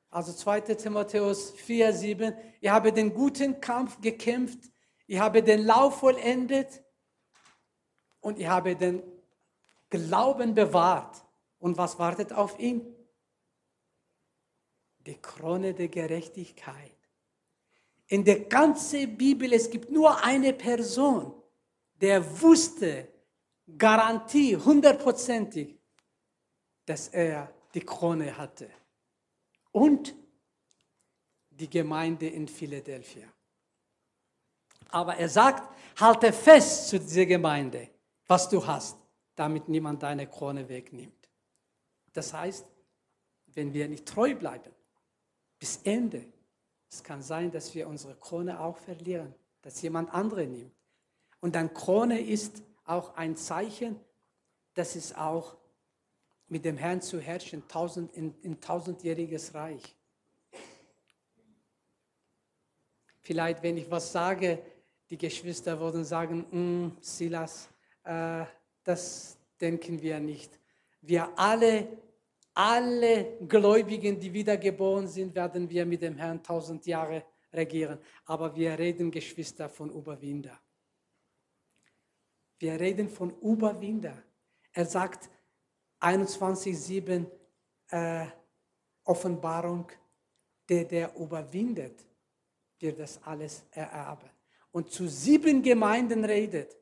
Also 0.10 0.34
2. 0.34 0.62
Timotheus 0.62 1.52
4, 1.52 1.94
7, 1.94 2.34
ich 2.62 2.70
habe 2.70 2.94
den 2.94 3.14
guten 3.14 3.60
Kampf 3.60 4.00
gekämpft, 4.02 4.60
ich 5.08 5.20
habe 5.20 5.42
den 5.42 5.66
Lauf 5.66 6.00
vollendet 6.00 6.84
und 8.20 8.40
ich 8.40 8.48
habe 8.48 8.76
den 8.76 9.02
Glauben 9.90 10.54
bewahrt. 10.54 11.24
Und 11.60 11.78
was 11.78 11.98
wartet 11.98 12.34
auf 12.34 12.60
ihn? 12.60 12.94
Die 15.00 15.16
Krone 15.16 15.74
der 15.74 15.88
Gerechtigkeit. 15.88 16.92
In 18.08 18.24
der 18.24 18.42
ganzen 18.42 19.18
Bibel, 19.18 19.52
es 19.54 19.70
gibt 19.70 19.90
nur 19.90 20.24
eine 20.24 20.54
Person, 20.54 21.34
der 22.02 22.42
wusste, 22.42 23.08
Garantie, 23.78 24.56
hundertprozentig, 24.56 25.78
dass 26.86 27.10
er 27.10 27.54
die 27.74 27.82
Krone 27.82 28.38
hatte. 28.38 28.70
Und 29.72 30.16
die 31.50 31.70
Gemeinde 31.70 32.28
in 32.28 32.48
Philadelphia. 32.48 33.28
Aber 34.90 35.18
er 35.18 35.30
sagt, 35.30 35.70
halte 36.00 36.32
fest 36.32 36.90
zu 36.90 37.00
dieser 37.00 37.26
Gemeinde, 37.26 37.90
was 38.28 38.50
du 38.50 38.66
hast, 38.66 38.98
damit 39.36 39.68
niemand 39.68 40.04
deine 40.04 40.28
Krone 40.28 40.68
wegnimmt. 40.70 41.30
Das 42.14 42.34
heißt, 42.34 42.66
wenn 43.48 43.74
wir 43.74 43.88
nicht 43.88 44.06
treu 44.06 44.36
bleiben, 44.36 44.72
bis 45.60 45.78
Ende, 45.84 46.26
es 46.90 47.04
kann 47.04 47.22
sein, 47.22 47.52
dass 47.52 47.74
wir 47.76 47.88
unsere 47.88 48.16
Krone 48.16 48.60
auch 48.60 48.78
verlieren, 48.78 49.34
dass 49.62 49.82
jemand 49.82 50.14
andere 50.14 50.46
nimmt. 50.46 50.72
Und 51.42 51.56
dann 51.56 51.74
Krone 51.74 52.20
ist 52.20 52.64
auch 52.86 53.16
ein 53.16 53.36
Zeichen, 53.36 54.00
dass 54.74 54.96
es 54.96 55.14
auch 55.14 55.58
mit 56.48 56.64
dem 56.64 56.78
Herrn 56.78 57.02
zu 57.02 57.20
herrschen, 57.20 57.68
tausend, 57.68 58.14
in, 58.14 58.34
in 58.42 58.62
tausendjähriges 58.62 59.54
Reich. 59.54 59.96
Vielleicht, 63.22 63.62
wenn 63.64 63.76
ich 63.76 63.92
was 63.92 64.14
sage, 64.14 64.64
die 65.10 65.18
Geschwister 65.18 65.80
würden 65.80 66.04
sagen, 66.04 66.46
mm, 66.52 66.98
Silas, 67.02 67.70
äh, 68.04 68.46
das 68.84 69.38
denken 69.60 70.02
wir 70.02 70.20
nicht. 70.20 70.60
Wir 71.02 71.38
alle, 71.38 71.88
alle 72.54 73.38
Gläubigen, 73.48 74.20
die 74.20 74.34
wiedergeboren 74.34 75.08
sind, 75.08 75.36
werden 75.36 75.70
wir 75.70 75.86
mit 75.86 76.02
dem 76.02 76.18
Herrn 76.18 76.44
tausend 76.44 76.86
Jahre 76.86 77.24
regieren. 77.54 78.00
Aber 78.26 78.56
wir 78.56 78.78
reden, 78.78 79.12
Geschwister, 79.12 79.70
von 79.70 79.90
Überwinder. 79.92 80.60
Wir 82.60 82.80
reden 82.80 83.10
von 83.10 83.40
Überwinder. 83.42 84.24
Er 84.74 84.86
sagt 84.86 85.30
21,7 86.00 87.26
äh, 87.90 88.26
Offenbarung, 89.04 89.90
der, 90.68 90.84
der 90.84 91.16
überwindet, 91.16 92.06
wird 92.80 93.00
das 93.00 93.22
alles 93.24 93.64
ererben. 93.72 94.30
Und 94.78 94.92
zu 94.92 95.08
sieben 95.08 95.64
Gemeinden 95.64 96.24
redet, 96.24 96.78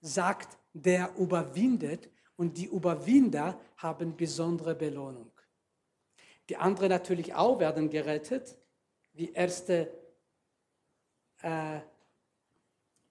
sagt, 0.00 0.58
der 0.72 1.14
überwindet 1.16 2.10
und 2.34 2.58
die 2.58 2.66
Überwinder 2.66 3.56
haben 3.76 4.16
besondere 4.16 4.74
Belohnung. 4.74 5.30
Die 6.48 6.56
anderen 6.56 6.88
natürlich 6.88 7.32
auch 7.32 7.60
werden 7.60 7.88
gerettet, 7.88 8.58
wie 9.12 9.30
erste 9.30 9.96
äh, 11.42 11.78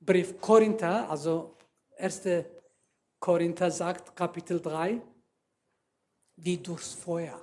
Brief 0.02 0.38
Korinther, 0.42 1.10
also 1.10 1.56
1. 1.98 2.24
Korinther 3.22 3.72
sagt, 3.72 4.14
Kapitel 4.18 4.60
3, 4.60 5.02
wie 6.36 6.58
durchs 6.58 6.92
Feuer. 6.92 7.40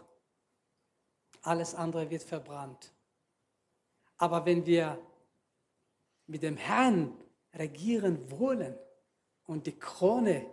Alles 1.41 1.75
andere 1.75 2.11
wird 2.11 2.23
verbrannt. 2.23 2.93
Aber 4.19 4.45
wenn 4.45 4.67
wir 4.67 4.99
mit 6.31 6.43
dem 6.43 6.57
Herrn 6.57 7.13
regieren 7.55 8.31
wollen 8.31 8.75
und 9.45 9.67
die 9.67 9.79
Krone 9.79 10.47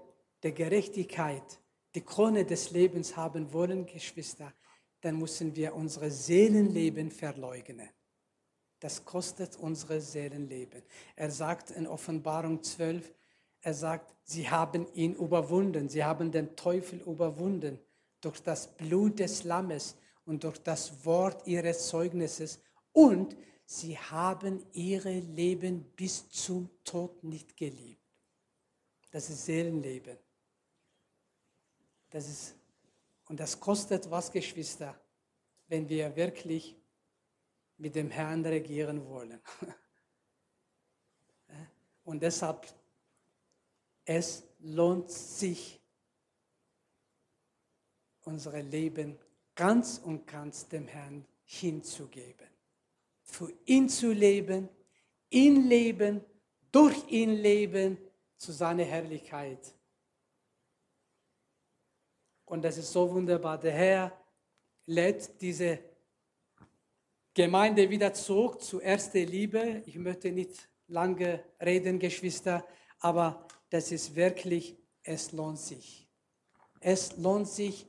der 0.43 0.51
Gerechtigkeit, 0.51 1.59
die 1.93 2.01
Krone 2.01 2.45
des 2.45 2.71
Lebens 2.71 3.15
haben 3.15 3.53
wollen, 3.53 3.85
Geschwister, 3.85 4.53
dann 5.01 5.17
müssen 5.17 5.55
wir 5.55 5.75
unsere 5.75 6.09
Seelenleben 6.09 7.11
verleugnen. 7.11 7.89
Das 8.79 9.05
kostet 9.05 9.55
unsere 9.57 10.01
Seelenleben. 10.01 10.83
Er 11.15 11.31
sagt 11.31 11.71
in 11.71 11.87
Offenbarung 11.87 12.61
12, 12.61 13.13
er 13.61 13.73
sagt, 13.73 14.15
sie 14.23 14.49
haben 14.49 14.87
ihn 14.93 15.13
überwunden, 15.15 15.89
sie 15.89 16.03
haben 16.03 16.31
den 16.31 16.55
Teufel 16.55 17.01
überwunden 17.01 17.79
durch 18.21 18.39
das 18.41 18.75
Blut 18.75 19.19
des 19.19 19.43
Lammes 19.43 19.95
und 20.25 20.43
durch 20.43 20.57
das 20.59 21.05
Wort 21.05 21.45
ihres 21.47 21.87
Zeugnisses 21.87 22.59
und 22.91 23.35
sie 23.67 23.95
haben 23.99 24.65
ihre 24.73 25.19
Leben 25.19 25.83
bis 25.95 26.27
zum 26.29 26.71
Tod 26.83 27.23
nicht 27.23 27.55
geliebt. 27.55 28.01
Das 29.11 29.29
ist 29.29 29.45
Seelenleben. 29.45 30.17
Das 32.09 32.27
ist, 32.27 32.55
und 33.27 33.39
das 33.39 33.59
kostet 33.59 34.09
was, 34.09 34.31
Geschwister, 34.31 34.99
wenn 35.67 35.87
wir 35.87 36.15
wirklich 36.15 36.75
mit 37.77 37.93
dem 37.93 38.09
Herrn 38.09 38.43
regieren 38.43 39.05
wollen. 39.07 39.39
Und 42.05 42.23
deshalb 42.23 42.65
es 44.09 44.47
lohnt 44.59 45.11
sich, 45.11 45.81
unser 48.23 48.61
Leben 48.61 49.19
ganz 49.53 49.97
und 49.97 50.25
ganz 50.25 50.67
dem 50.69 50.87
Herrn 50.87 51.25
hinzugeben. 51.43 52.47
Für 53.27 53.53
ihn 53.65 53.87
zu 53.87 54.11
leben, 54.11 54.67
ihn 55.29 55.67
leben, 55.67 56.21
durch 56.71 57.07
ihn 57.09 57.31
leben, 57.31 57.97
zu 58.37 58.51
seiner 58.51 58.83
Herrlichkeit. 58.83 59.73
Und 62.45 62.63
das 62.63 62.77
ist 62.77 62.91
so 62.91 63.11
wunderbar. 63.11 63.59
Der 63.59 63.73
Herr 63.73 64.17
lädt 64.85 65.41
diese 65.41 65.79
Gemeinde 67.33 67.89
wieder 67.89 68.13
zurück 68.13 68.61
zu 68.61 68.79
erster 68.79 69.19
Liebe. 69.19 69.83
Ich 69.85 69.97
möchte 69.97 70.31
nicht 70.31 70.69
lange 70.87 71.43
reden, 71.61 71.99
Geschwister, 71.99 72.65
aber 72.99 73.45
das 73.69 73.91
ist 73.91 74.15
wirklich, 74.15 74.77
es 75.03 75.31
lohnt 75.33 75.59
sich. 75.59 76.07
Es 76.79 77.17
lohnt 77.17 77.47
sich, 77.47 77.85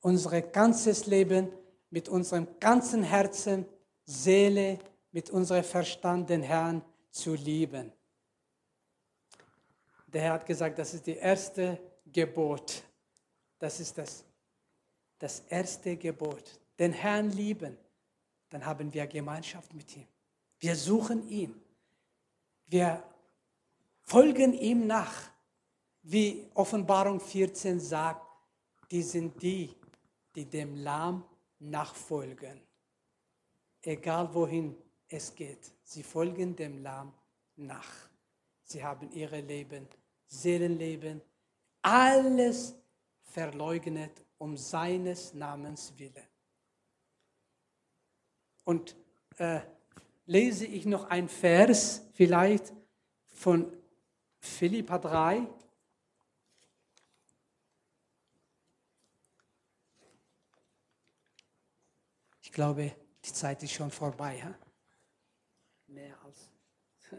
unser 0.00 0.42
ganzes 0.42 1.06
Leben 1.06 1.48
mit 1.90 2.08
unserem 2.08 2.46
ganzen 2.60 3.02
Herzen, 3.02 3.66
Seele, 4.06 4.78
mit 5.10 5.30
unserem 5.30 5.64
Verstand 5.64 6.30
den 6.30 6.42
Herrn 6.42 6.82
zu 7.10 7.34
lieben. 7.34 7.92
Der 10.06 10.22
Herr 10.22 10.32
hat 10.34 10.46
gesagt, 10.46 10.78
das 10.78 10.94
ist 10.94 11.06
die 11.06 11.16
erste 11.16 11.78
Gebot. 12.12 12.82
Das 13.58 13.80
ist 13.80 13.98
das, 13.98 14.24
das 15.18 15.40
erste 15.48 15.96
Gebot. 15.96 16.60
Den 16.78 16.92
Herrn 16.92 17.30
lieben. 17.30 17.76
Dann 18.50 18.64
haben 18.64 18.92
wir 18.92 19.06
Gemeinschaft 19.06 19.74
mit 19.74 19.96
ihm. 19.96 20.06
Wir 20.60 20.76
suchen 20.76 21.28
ihn. 21.28 21.60
Wir 22.66 23.02
folgen 24.02 24.52
ihm 24.52 24.86
nach. 24.86 25.30
Wie 26.02 26.46
Offenbarung 26.54 27.20
14 27.20 27.80
sagt, 27.80 28.24
die 28.90 29.02
sind 29.02 29.42
die, 29.42 29.74
die 30.34 30.44
dem 30.44 30.76
Lamm 30.76 31.24
nachfolgen. 31.58 32.65
Egal 33.86 34.34
wohin 34.34 34.76
es 35.08 35.32
geht, 35.32 35.72
sie 35.84 36.02
folgen 36.02 36.56
dem 36.56 36.82
Lamm 36.82 37.14
nach. 37.54 38.08
Sie 38.64 38.82
haben 38.82 39.12
ihre 39.12 39.40
Leben, 39.40 39.86
Seelenleben, 40.26 41.22
alles 41.82 42.74
verleugnet 43.22 44.24
um 44.38 44.56
seines 44.56 45.34
Namens 45.34 45.96
willen. 45.96 46.26
Und 48.64 48.96
äh, 49.36 49.60
lese 50.24 50.66
ich 50.66 50.84
noch 50.84 51.04
ein 51.04 51.28
Vers 51.28 52.08
vielleicht 52.14 52.72
von 53.28 53.72
Philippa 54.40 54.98
3. 54.98 55.46
Ich 62.42 62.50
glaube, 62.50 62.96
die 63.26 63.32
Zeit 63.32 63.62
ist 63.62 63.72
schon 63.72 63.90
vorbei. 63.90 64.40
He? 64.42 65.92
Mehr 65.92 66.16
als. 66.24 66.48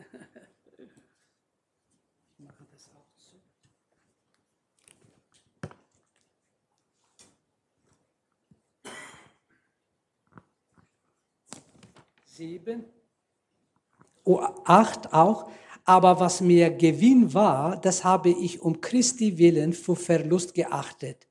ich 2.30 2.39
mache 2.39 2.65
das 2.72 2.89
auch 2.96 3.06
so. 3.17 3.38
Sieben. 12.26 12.86
Oh, 14.24 14.39
acht 14.65 15.13
auch. 15.13 15.50
Aber 15.84 16.20
was 16.20 16.41
mir 16.41 16.70
Gewinn 16.70 17.34
war, 17.34 17.80
das 17.80 18.04
habe 18.04 18.30
ich 18.30 18.62
um 18.62 18.82
Christi 18.82 19.38
willen 19.38 19.72
für 19.74 19.96
Verlust 19.96 20.54
geachtet. 20.54 21.28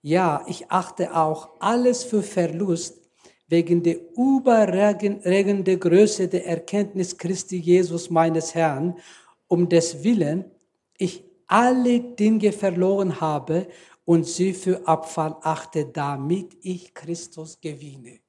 Ja, 0.00 0.44
ich 0.46 0.70
achte 0.70 1.16
auch 1.16 1.60
alles 1.60 2.04
für 2.04 2.22
Verlust 2.22 3.05
wegen 3.48 3.82
der 3.82 3.98
überregenden 4.16 5.78
Größe 5.78 6.28
der 6.28 6.46
Erkenntnis 6.46 7.16
Christi 7.16 7.58
Jesus 7.58 8.10
meines 8.10 8.54
Herrn, 8.54 8.98
um 9.48 9.68
des 9.68 10.02
Willen 10.02 10.44
ich 10.98 11.24
alle 11.46 12.00
Dinge 12.00 12.52
verloren 12.52 13.20
habe 13.20 13.68
und 14.04 14.24
sie 14.24 14.54
für 14.54 14.86
Abfall 14.86 15.36
achte, 15.42 15.86
damit 15.86 16.56
ich 16.62 16.94
Christus 16.94 17.60
gewinne. 17.60 18.20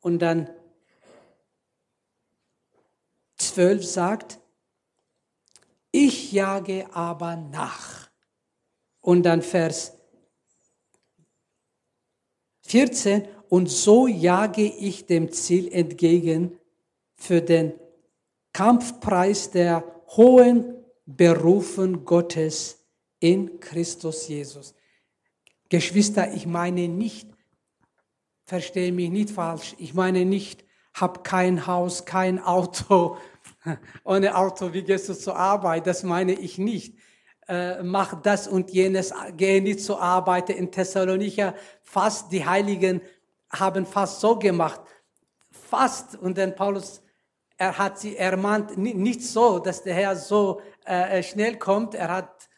Und 0.00 0.18
dann 0.18 0.50
12 3.38 3.84
sagt, 3.84 4.40
ich 5.90 6.32
jage 6.32 6.92
aber 6.94 7.36
nach. 7.36 8.10
Und 9.00 9.22
dann 9.22 9.42
Vers 9.42 9.96
14, 12.74 13.28
und 13.50 13.70
so 13.70 14.08
jage 14.08 14.64
ich 14.64 15.06
dem 15.06 15.30
Ziel 15.30 15.72
entgegen 15.72 16.58
für 17.14 17.40
den 17.40 17.72
Kampfpreis 18.52 19.52
der 19.52 19.84
hohen 20.16 20.74
Berufen 21.06 22.04
Gottes 22.04 22.84
in 23.20 23.60
Christus 23.60 24.26
Jesus. 24.26 24.74
Geschwister, 25.68 26.34
ich 26.34 26.46
meine 26.46 26.88
nicht, 26.88 27.28
verstehe 28.42 28.90
mich 28.90 29.10
nicht 29.10 29.30
falsch, 29.30 29.76
ich 29.78 29.94
meine 29.94 30.24
nicht, 30.24 30.64
hab 30.94 31.22
kein 31.22 31.68
Haus, 31.68 32.06
kein 32.06 32.40
Auto, 32.40 33.18
ohne 34.04 34.36
Auto, 34.36 34.72
wie 34.72 34.82
gehst 34.82 35.08
du 35.08 35.14
zur 35.14 35.36
Arbeit? 35.36 35.86
Das 35.86 36.02
meine 36.02 36.32
ich 36.32 36.58
nicht 36.58 36.96
äh, 37.48 37.82
mach 37.82 38.20
das 38.22 38.48
und 38.48 38.70
jenes, 38.70 39.12
gehe 39.36 39.62
nicht 39.62 39.80
zur 39.80 40.00
Arbeit. 40.00 40.50
In 40.50 40.70
Thessalonicher 40.70 41.54
fast 41.82 42.32
die 42.32 42.44
Heiligen 42.44 43.00
haben 43.50 43.86
fast 43.86 44.20
so 44.20 44.38
gemacht. 44.38 44.80
Fast. 45.50 46.16
Und 46.16 46.38
dann 46.38 46.54
Paulus, 46.54 47.02
er 47.56 47.76
hat 47.76 47.98
sie 47.98 48.16
ermahnt, 48.16 48.76
nicht 48.76 49.22
so, 49.22 49.58
dass 49.58 49.82
der 49.82 49.94
Herr 49.94 50.16
so 50.16 50.60
äh, 50.84 51.22
schnell 51.22 51.58
kommt. 51.58 51.94
Er 51.94 52.10
hat 52.10 52.48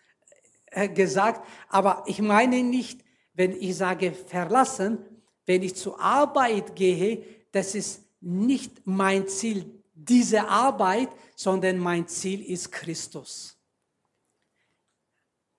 äh, 0.67 0.89
gesagt, 0.89 1.47
aber 1.69 2.05
ich 2.07 2.21
meine 2.21 2.63
nicht, 2.63 3.05
wenn 3.35 3.53
ich 3.53 3.77
sage 3.77 4.13
verlassen, 4.13 4.99
wenn 5.45 5.63
ich 5.63 5.77
zur 5.77 6.01
Arbeit 6.01 6.75
gehe, 6.75 7.25
das 7.53 7.75
ist 7.75 8.03
nicht 8.21 8.83
mein 8.85 9.29
Ziel, 9.29 9.83
diese 9.95 10.49
Arbeit, 10.49 11.09
sondern 11.35 11.79
mein 11.79 12.09
Ziel 12.09 12.43
ist 12.43 12.73
Christus. 12.73 13.56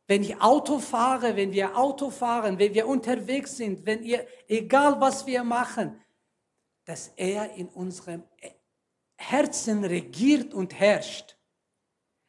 Wenn 0.08 0.24
ich 0.24 0.42
Auto 0.42 0.80
fahre, 0.80 1.36
wenn 1.36 1.52
wir 1.52 1.78
Auto 1.78 2.10
fahren, 2.10 2.58
wenn 2.58 2.74
wir 2.74 2.88
unterwegs 2.88 3.58
sind, 3.58 3.86
wenn 3.86 4.04
ihr, 4.04 4.26
egal 4.48 5.00
was 5.02 5.26
wir 5.26 5.44
machen, 5.44 6.02
dass 6.86 7.10
er 7.18 7.54
in 7.56 7.68
unserem 7.68 8.24
Herzen 9.18 9.84
regiert 9.84 10.54
und 10.54 10.74
herrscht, 10.74 11.38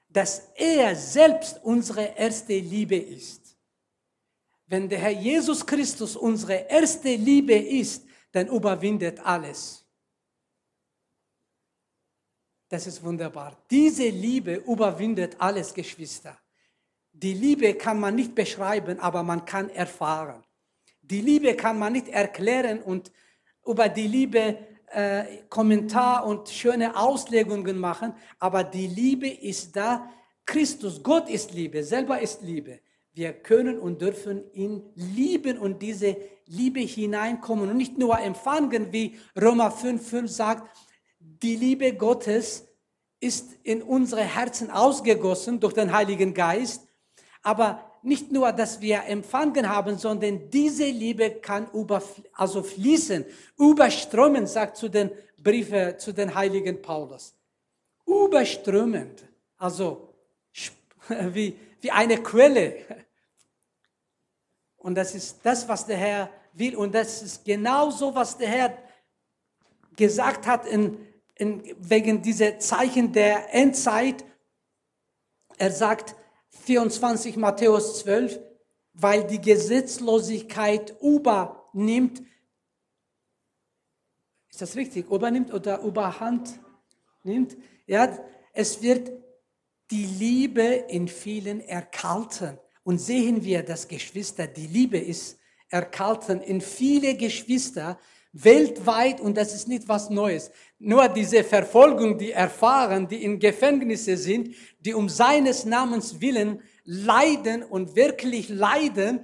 dass 0.08 0.50
er 0.56 0.96
selbst 0.96 1.62
unsere 1.62 2.16
erste 2.16 2.58
Liebe 2.58 2.96
ist. 2.96 3.56
Wenn 4.66 4.88
der 4.88 4.98
Herr 4.98 5.10
Jesus 5.10 5.64
Christus 5.64 6.16
unsere 6.16 6.68
erste 6.68 7.14
Liebe 7.14 7.54
ist, 7.54 8.04
dann 8.32 8.48
überwindet 8.48 9.20
alles. 9.20 9.86
Das 12.68 12.86
ist 12.86 13.02
wunderbar. 13.02 13.56
Diese 13.70 14.08
Liebe 14.08 14.56
überwindet 14.56 15.40
alles, 15.40 15.72
Geschwister. 15.72 16.38
Die 17.20 17.34
Liebe 17.34 17.74
kann 17.74 17.98
man 17.98 18.14
nicht 18.14 18.36
beschreiben, 18.36 19.00
aber 19.00 19.24
man 19.24 19.44
kann 19.44 19.70
erfahren. 19.70 20.44
Die 21.02 21.20
Liebe 21.20 21.54
kann 21.54 21.76
man 21.76 21.92
nicht 21.92 22.08
erklären 22.08 22.80
und 22.80 23.10
über 23.66 23.88
die 23.88 24.06
Liebe 24.06 24.56
äh, 24.92 25.24
Kommentar 25.48 26.24
und 26.26 26.48
schöne 26.48 26.96
Auslegungen 26.96 27.76
machen, 27.76 28.14
aber 28.38 28.62
die 28.62 28.86
Liebe 28.86 29.28
ist 29.28 29.74
da. 29.74 30.08
Christus, 30.46 31.02
Gott 31.02 31.28
ist 31.28 31.52
Liebe, 31.52 31.82
selber 31.82 32.20
ist 32.20 32.42
Liebe. 32.42 32.78
Wir 33.12 33.32
können 33.32 33.80
und 33.80 34.00
dürfen 34.00 34.44
ihn 34.52 34.84
lieben 34.94 35.58
und 35.58 35.82
diese 35.82 36.16
Liebe 36.46 36.80
hineinkommen 36.80 37.68
und 37.68 37.76
nicht 37.76 37.98
nur 37.98 38.16
empfangen, 38.20 38.92
wie 38.92 39.18
Römer 39.36 39.72
5,5 39.72 40.28
sagt, 40.28 40.76
die 41.18 41.56
Liebe 41.56 41.94
Gottes 41.94 42.68
ist 43.18 43.56
in 43.64 43.82
unsere 43.82 44.22
Herzen 44.22 44.70
ausgegossen 44.70 45.58
durch 45.58 45.74
den 45.74 45.92
Heiligen 45.92 46.32
Geist 46.32 46.87
aber 47.48 47.82
nicht 48.02 48.30
nur, 48.30 48.52
dass 48.52 48.82
wir 48.82 49.04
empfangen 49.06 49.70
haben, 49.70 49.96
sondern 49.96 50.50
diese 50.50 50.84
Liebe 50.84 51.30
kann 51.30 51.66
über, 51.72 52.02
also 52.34 52.62
fließen, 52.62 53.24
überströmen, 53.58 54.46
sagt 54.46 54.76
zu 54.76 54.90
den 54.90 55.10
Briefe, 55.38 55.96
zu 55.96 56.12
den 56.12 56.34
Heiligen 56.34 56.82
Paulus. 56.82 57.34
Überströmend, 58.06 59.24
also 59.56 60.12
wie, 61.08 61.56
wie 61.80 61.90
eine 61.90 62.22
Quelle. 62.22 62.84
Und 64.76 64.94
das 64.94 65.14
ist 65.14 65.38
das, 65.42 65.66
was 65.66 65.86
der 65.86 65.96
Herr 65.96 66.30
will. 66.52 66.76
Und 66.76 66.94
das 66.94 67.22
ist 67.22 67.46
genau 67.46 67.88
so, 67.88 68.14
was 68.14 68.36
der 68.36 68.48
Herr 68.48 68.78
gesagt 69.96 70.46
hat 70.46 70.66
in, 70.66 70.98
in, 71.36 71.62
wegen 71.78 72.20
dieser 72.20 72.58
Zeichen 72.58 73.10
der 73.10 73.54
Endzeit. 73.54 74.22
Er 75.56 75.72
sagt, 75.72 76.14
24 76.50 77.36
Matthäus 77.36 78.00
12, 78.00 78.40
weil 78.94 79.26
die 79.26 79.40
Gesetzlosigkeit 79.40 80.96
übernimmt. 81.00 82.22
Ist 84.50 84.62
das 84.62 84.76
richtig? 84.76 85.10
Übernimmt 85.10 85.52
oder 85.52 85.80
überhand 85.80 86.58
nimmt? 87.22 87.56
Ja, 87.86 88.18
es 88.52 88.82
wird 88.82 89.12
die 89.90 90.06
Liebe 90.06 90.62
in 90.62 91.08
vielen 91.08 91.60
erkalten. 91.60 92.58
Und 92.82 92.98
sehen 92.98 93.44
wir, 93.44 93.62
dass 93.62 93.88
Geschwister, 93.88 94.46
die 94.46 94.66
Liebe 94.66 94.98
ist 94.98 95.38
erkalten 95.68 96.40
in 96.40 96.60
viele 96.60 97.14
Geschwister, 97.16 97.98
weltweit 98.32 99.20
und 99.20 99.36
das 99.36 99.54
ist 99.54 99.68
nicht 99.68 99.88
was 99.88 100.10
Neues. 100.10 100.50
Nur 100.78 101.08
diese 101.08 101.42
Verfolgung, 101.44 102.18
die 102.18 102.32
erfahren, 102.32 103.08
die 103.08 103.22
in 103.22 103.38
Gefängnisse 103.38 104.16
sind, 104.16 104.54
die 104.80 104.94
um 104.94 105.08
seines 105.08 105.64
Namens 105.64 106.20
willen 106.20 106.62
leiden 106.84 107.62
und 107.62 107.96
wirklich 107.96 108.48
leiden, 108.48 109.20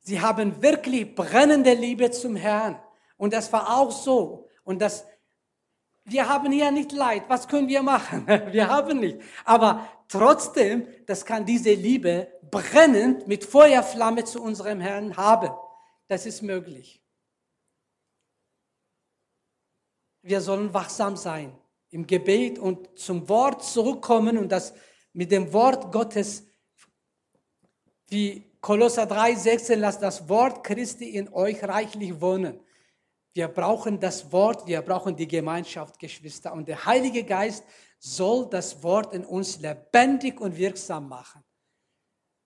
sie 0.00 0.20
haben 0.20 0.62
wirklich 0.62 1.14
brennende 1.14 1.74
Liebe 1.74 2.10
zum 2.10 2.36
Herrn. 2.36 2.80
Und 3.16 3.32
das 3.32 3.52
war 3.52 3.78
auch 3.78 3.90
so. 3.90 4.48
Und 4.64 4.80
das 4.80 5.04
wir 6.10 6.28
haben 6.28 6.50
hier 6.50 6.70
nicht 6.70 6.92
Leid. 6.92 7.24
Was 7.28 7.46
können 7.46 7.68
wir 7.68 7.82
machen? 7.82 8.26
Wir 8.50 8.68
haben 8.68 9.00
nicht. 9.00 9.18
Aber 9.44 9.86
trotzdem, 10.08 10.86
das 11.06 11.24
kann 11.24 11.44
diese 11.44 11.74
Liebe 11.74 12.28
brennend 12.50 13.28
mit 13.28 13.44
Feuerflamme 13.44 14.24
zu 14.24 14.42
unserem 14.42 14.80
Herrn 14.80 15.16
haben. 15.16 15.50
Das 16.08 16.24
ist 16.24 16.42
möglich. 16.42 17.02
Wir 20.22 20.40
sollen 20.40 20.72
wachsam 20.74 21.16
sein 21.16 21.56
im 21.90 22.06
Gebet 22.06 22.58
und 22.58 22.98
zum 22.98 23.28
Wort 23.28 23.64
zurückkommen 23.64 24.36
und 24.36 24.50
das 24.50 24.74
mit 25.12 25.30
dem 25.32 25.52
Wort 25.52 25.90
Gottes, 25.90 26.44
wie 28.08 28.44
Kolosser 28.60 29.06
3, 29.06 29.34
16, 29.34 29.80
lasst 29.80 30.02
das 30.02 30.28
Wort 30.28 30.64
Christi 30.64 31.10
in 31.10 31.32
euch 31.32 31.62
reichlich 31.62 32.20
wohnen. 32.20 32.60
Wir 33.32 33.48
brauchen 33.48 34.00
das 34.00 34.32
Wort, 34.32 34.66
wir 34.66 34.82
brauchen 34.82 35.14
die 35.14 35.28
Gemeinschaft, 35.28 35.98
Geschwister. 35.98 36.52
Und 36.52 36.66
der 36.66 36.84
Heilige 36.84 37.22
Geist 37.22 37.64
soll 37.98 38.48
das 38.50 38.82
Wort 38.82 39.14
in 39.14 39.24
uns 39.24 39.60
lebendig 39.60 40.40
und 40.40 40.56
wirksam 40.56 41.08
machen. 41.08 41.44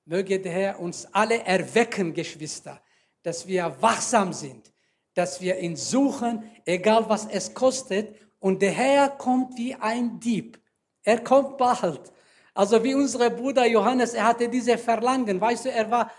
Möge 0.04 0.40
der 0.40 0.52
Herr 0.52 0.80
uns 0.80 1.06
alle 1.12 1.42
erwecken, 1.44 2.12
Geschwister, 2.12 2.82
dass 3.22 3.46
wir 3.46 3.74
wachsam 3.80 4.32
sind, 4.32 4.71
dass 5.14 5.40
wir 5.40 5.58
ihn 5.58 5.76
suchen, 5.76 6.50
egal 6.64 7.08
was 7.08 7.26
es 7.26 7.54
kostet. 7.54 8.16
Und 8.38 8.62
der 8.62 8.72
Herr 8.72 9.08
kommt 9.08 9.56
wie 9.56 9.74
ein 9.74 10.18
Dieb. 10.20 10.58
Er 11.02 11.22
kommt 11.22 11.58
bald. 11.58 12.12
Also 12.54 12.82
wie 12.84 12.94
unser 12.94 13.30
Bruder 13.30 13.66
Johannes, 13.66 14.14
er 14.14 14.24
hatte 14.24 14.48
diese 14.48 14.76
Verlangen. 14.78 15.40
Weißt 15.40 15.64
du, 15.64 15.70
er 15.70 15.90
war 15.90 16.10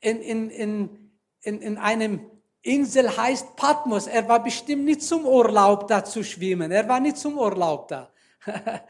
in, 0.00 0.20
in, 0.20 0.50
in, 0.50 1.12
in, 1.42 1.60
in 1.60 1.78
einem 1.78 2.30
Insel 2.62 3.16
heißt 3.16 3.56
Patmos. 3.56 4.06
Er 4.06 4.28
war 4.28 4.42
bestimmt 4.42 4.84
nicht 4.84 5.02
zum 5.02 5.24
Urlaub 5.24 5.88
da 5.88 6.04
zu 6.04 6.22
schwimmen. 6.22 6.70
Er 6.70 6.88
war 6.88 7.00
nicht 7.00 7.16
zum 7.16 7.38
Urlaub 7.38 7.88
da. 7.88 8.10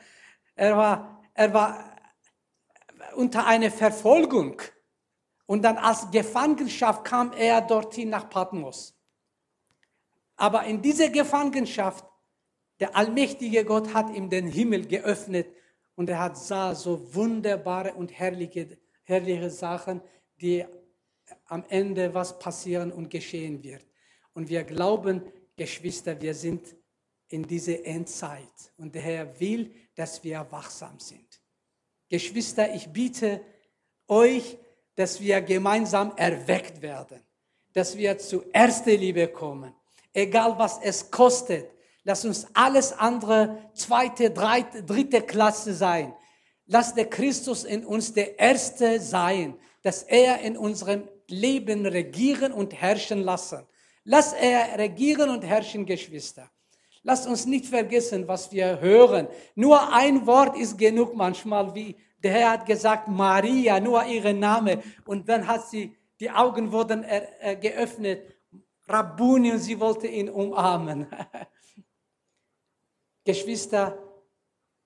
er, 0.54 0.76
war, 0.76 1.22
er 1.34 1.54
war 1.54 1.96
unter 3.14 3.46
einer 3.46 3.70
Verfolgung. 3.70 4.60
Und 5.46 5.62
dann 5.62 5.78
als 5.78 6.10
Gefangenschaft 6.10 7.04
kam 7.04 7.32
er 7.32 7.60
dorthin 7.60 8.10
nach 8.10 8.28
Patmos. 8.28 8.96
Aber 10.40 10.64
in 10.64 10.80
dieser 10.80 11.10
Gefangenschaft, 11.10 12.02
der 12.80 12.96
allmächtige 12.96 13.62
Gott 13.62 13.92
hat 13.92 14.08
ihm 14.14 14.30
den 14.30 14.46
Himmel 14.46 14.86
geöffnet 14.86 15.46
und 15.96 16.08
er 16.08 16.18
hat 16.18 16.38
sah 16.38 16.74
so 16.74 17.14
wunderbare 17.14 17.92
und 17.92 18.10
herrliche, 18.10 18.78
herrliche 19.02 19.50
Sachen, 19.50 20.00
die 20.40 20.64
am 21.44 21.62
Ende 21.68 22.14
was 22.14 22.38
passieren 22.38 22.90
und 22.90 23.10
geschehen 23.10 23.62
wird. 23.62 23.84
Und 24.32 24.48
wir 24.48 24.64
glauben, 24.64 25.20
Geschwister, 25.56 26.18
wir 26.22 26.32
sind 26.32 26.74
in 27.28 27.42
dieser 27.42 27.84
Endzeit 27.84 28.72
und 28.78 28.94
der 28.94 29.02
Herr 29.02 29.40
will, 29.40 29.70
dass 29.94 30.24
wir 30.24 30.46
wachsam 30.50 30.98
sind. 30.98 31.38
Geschwister, 32.08 32.74
ich 32.74 32.88
biete 32.88 33.42
euch, 34.08 34.56
dass 34.94 35.20
wir 35.20 35.42
gemeinsam 35.42 36.16
erweckt 36.16 36.80
werden, 36.80 37.20
dass 37.74 37.94
wir 37.98 38.16
zu 38.16 38.42
erster 38.54 38.92
Liebe 38.92 39.28
kommen, 39.28 39.74
egal 40.12 40.58
was 40.58 40.78
es 40.82 41.10
kostet. 41.10 41.70
Lass 42.04 42.24
uns 42.24 42.46
alles 42.54 42.92
andere 42.92 43.58
zweite, 43.74 44.30
dritte, 44.30 44.82
dritte 44.82 45.22
Klasse 45.22 45.74
sein. 45.74 46.14
Lass 46.66 46.94
der 46.94 47.06
Christus 47.06 47.64
in 47.64 47.84
uns 47.84 48.12
der 48.12 48.38
Erste 48.38 49.00
sein, 49.00 49.58
dass 49.82 50.02
er 50.02 50.40
in 50.40 50.56
unserem 50.56 51.08
Leben 51.26 51.84
regieren 51.86 52.52
und 52.52 52.72
herrschen 52.72 53.22
lassen. 53.22 53.66
Lass 54.04 54.32
er 54.32 54.78
regieren 54.78 55.30
und 55.30 55.44
herrschen, 55.44 55.84
Geschwister. 55.84 56.50
Lasst 57.02 57.26
uns 57.26 57.46
nicht 57.46 57.66
vergessen, 57.66 58.28
was 58.28 58.52
wir 58.52 58.80
hören. 58.80 59.28
Nur 59.54 59.92
ein 59.92 60.26
Wort 60.26 60.56
ist 60.58 60.76
genug 60.76 61.14
manchmal, 61.14 61.74
wie 61.74 61.96
der 62.22 62.32
Herr 62.32 62.50
hat 62.50 62.66
gesagt, 62.66 63.08
Maria, 63.08 63.80
nur 63.80 64.04
ihren 64.04 64.38
Name. 64.38 64.82
Und 65.06 65.28
dann 65.28 65.46
hat 65.46 65.68
sie, 65.68 65.96
die 66.18 66.30
Augen 66.30 66.70
wurden 66.70 67.02
äh, 67.04 67.56
geöffnet. 67.56 68.34
Rabbuni 68.90 69.52
und 69.52 69.58
sie 69.58 69.78
wollte 69.78 70.06
ihn 70.06 70.28
umarmen. 70.28 71.06
Geschwister, 73.24 73.98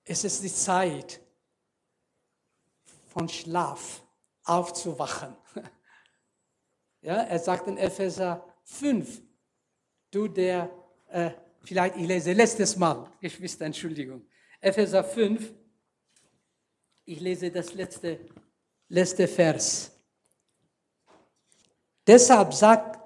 es 0.03 0.23
ist 0.23 0.43
die 0.43 0.53
Zeit 0.53 1.21
von 3.07 3.29
Schlaf 3.29 4.03
aufzuwachen. 4.43 5.35
Ja, 7.01 7.21
er 7.21 7.37
sagt 7.37 7.67
in 7.67 7.77
Epheser 7.77 8.43
5, 8.63 9.21
du 10.09 10.27
der, 10.27 10.71
äh, 11.09 11.29
vielleicht 11.63 11.97
ich 11.97 12.07
lese 12.07 12.33
letztes 12.33 12.75
Mal, 12.77 13.11
Geschwister, 13.21 13.65
Entschuldigung. 13.65 14.25
Epheser 14.59 15.03
5, 15.03 15.53
ich 17.05 17.19
lese 17.19 17.51
das 17.51 17.75
letzte, 17.75 18.25
letzte 18.89 19.27
Vers. 19.27 19.91
Deshalb 22.07 22.51
sagt 22.51 23.04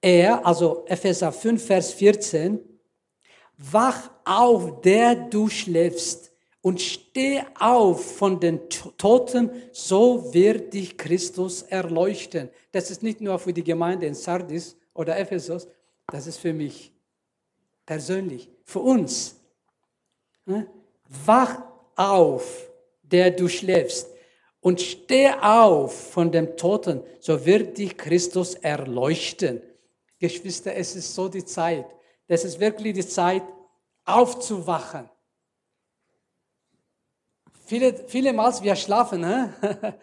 er, 0.00 0.46
also 0.46 0.84
Epheser 0.86 1.32
5, 1.32 1.64
Vers 1.64 1.92
14, 1.92 2.58
wach 3.56 4.10
auf, 4.24 4.80
der 4.80 5.14
du 5.14 5.48
schläfst 5.48 6.32
und 6.62 6.80
steh 6.80 7.42
auf 7.58 8.16
von 8.16 8.40
den 8.40 8.68
Toten, 8.68 9.50
so 9.72 10.32
wird 10.32 10.72
dich 10.72 10.96
Christus 10.96 11.62
erleuchten. 11.62 12.50
Das 12.72 12.90
ist 12.90 13.02
nicht 13.02 13.20
nur 13.20 13.38
für 13.38 13.52
die 13.52 13.64
Gemeinde 13.64 14.06
in 14.06 14.14
Sardis 14.14 14.76
oder 14.94 15.18
Ephesus, 15.18 15.68
das 16.06 16.26
ist 16.26 16.38
für 16.38 16.52
mich 16.52 16.92
persönlich, 17.86 18.48
für 18.64 18.80
uns. 18.80 19.36
Wach 21.24 21.62
auf, 21.96 22.70
der 23.02 23.30
du 23.30 23.48
schläfst, 23.48 24.08
und 24.60 24.80
steh 24.80 25.30
auf 25.30 26.10
von 26.12 26.30
dem 26.30 26.56
Toten, 26.56 27.02
so 27.18 27.46
wird 27.46 27.78
dich 27.78 27.96
Christus 27.96 28.54
erleuchten. 28.54 29.62
Geschwister, 30.20 30.74
es 30.76 30.94
ist 30.94 31.12
so 31.12 31.28
die 31.28 31.44
Zeit. 31.44 31.86
Das 32.28 32.44
ist 32.44 32.60
wirklich 32.60 32.94
die 32.94 33.06
Zeit, 33.06 33.42
aufzuwachen 34.04 35.10
Viele, 37.70 37.94
vielemals 38.08 38.62
wir 38.62 38.74
schlafen. 38.74 39.24
Hä? 39.24 39.92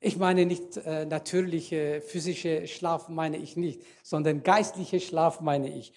Ich 0.00 0.16
meine 0.16 0.46
nicht 0.46 0.76
äh, 0.76 1.06
natürliche 1.06 2.00
physische 2.00 2.68
Schlaf 2.68 3.08
meine 3.08 3.36
ich 3.36 3.56
nicht, 3.56 3.82
sondern 4.04 4.44
geistliche 4.44 5.00
Schlaf 5.00 5.40
meine 5.40 5.76
ich. 5.76 5.92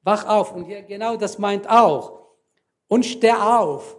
Wach 0.00 0.26
auf 0.26 0.52
und 0.52 0.66
genau 0.66 1.18
das 1.18 1.36
meint 1.36 1.68
auch. 1.68 2.24
Und 2.88 3.04
steh 3.04 3.32
auf. 3.32 3.98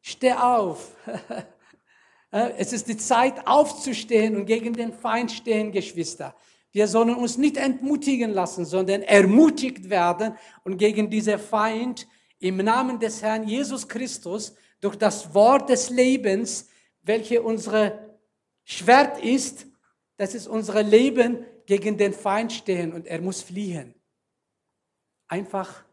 Steh 0.00 0.32
auf. 0.32 0.96
es 2.30 2.72
ist 2.72 2.88
die 2.88 2.96
Zeit 2.96 3.46
aufzustehen 3.46 4.36
und 4.36 4.46
gegen 4.46 4.72
den 4.72 4.94
Feind 4.94 5.32
stehen, 5.32 5.70
Geschwister. 5.70 6.34
Wir 6.78 6.86
sollen 6.86 7.16
uns 7.16 7.36
nicht 7.36 7.56
entmutigen 7.56 8.30
lassen, 8.30 8.64
sondern 8.64 9.02
ermutigt 9.02 9.90
werden 9.90 10.38
und 10.62 10.78
gegen 10.78 11.10
diesen 11.10 11.36
Feind 11.36 12.06
im 12.38 12.58
Namen 12.58 13.00
des 13.00 13.20
Herrn 13.20 13.48
Jesus 13.48 13.88
Christus 13.88 14.54
durch 14.80 14.94
das 14.94 15.34
Wort 15.34 15.70
des 15.70 15.90
Lebens, 15.90 16.68
welche 17.02 17.42
unsere 17.42 18.16
Schwert 18.62 19.20
ist, 19.24 19.66
das 20.18 20.36
ist 20.36 20.46
unser 20.46 20.80
Leben 20.84 21.44
gegen 21.66 21.98
den 21.98 22.12
Feind 22.12 22.52
stehen 22.52 22.92
und 22.92 23.08
er 23.08 23.20
muss 23.22 23.42
fliehen. 23.42 23.96
Einfach 25.26 25.84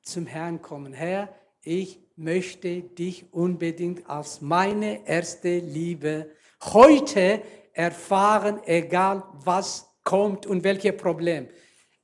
zum 0.00 0.24
Herrn 0.24 0.62
kommen. 0.62 0.94
Herr, 0.94 1.36
ich 1.60 2.00
möchte 2.16 2.80
dich 2.80 3.30
unbedingt 3.30 4.08
als 4.08 4.40
meine 4.40 5.06
erste 5.06 5.58
Liebe 5.58 6.30
heute 6.62 7.42
erfahren, 7.72 8.60
egal 8.64 9.22
was 9.44 9.88
kommt 10.04 10.46
und 10.46 10.64
welche 10.64 10.92
Problem. 10.92 11.48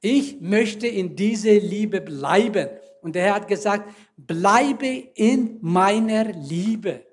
Ich 0.00 0.40
möchte 0.40 0.86
in 0.86 1.16
diese 1.16 1.52
Liebe 1.52 2.00
bleiben. 2.00 2.68
Und 3.00 3.14
der 3.14 3.24
Herr 3.24 3.34
hat 3.34 3.48
gesagt, 3.48 3.92
bleibe 4.16 4.86
in 4.86 5.58
meiner 5.60 6.24
Liebe. 6.24 7.04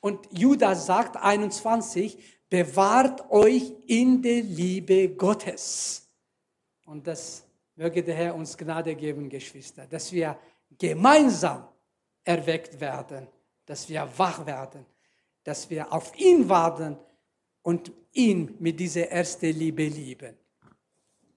Und 0.00 0.26
Judas 0.30 0.86
sagt 0.86 1.16
21, 1.16 2.18
bewahrt 2.48 3.30
euch 3.30 3.72
in 3.86 4.22
der 4.22 4.42
Liebe 4.42 5.08
Gottes. 5.10 6.08
Und 6.84 7.06
das 7.06 7.44
möge 7.76 8.02
der 8.02 8.14
Herr 8.14 8.34
uns 8.34 8.56
Gnade 8.56 8.94
geben, 8.94 9.28
Geschwister, 9.28 9.86
dass 9.86 10.12
wir 10.12 10.38
gemeinsam 10.78 11.66
erweckt 12.24 12.80
werden, 12.80 13.26
dass 13.66 13.88
wir 13.88 14.08
wach 14.16 14.44
werden, 14.46 14.84
dass 15.44 15.68
wir 15.70 15.92
auf 15.92 16.16
ihn 16.18 16.48
warten 16.48 16.96
und 17.62 17.92
ihn 18.12 18.56
mit 18.58 18.78
dieser 18.80 19.08
ersten 19.08 19.46
Liebe 19.56 19.84
lieben. 19.86 20.36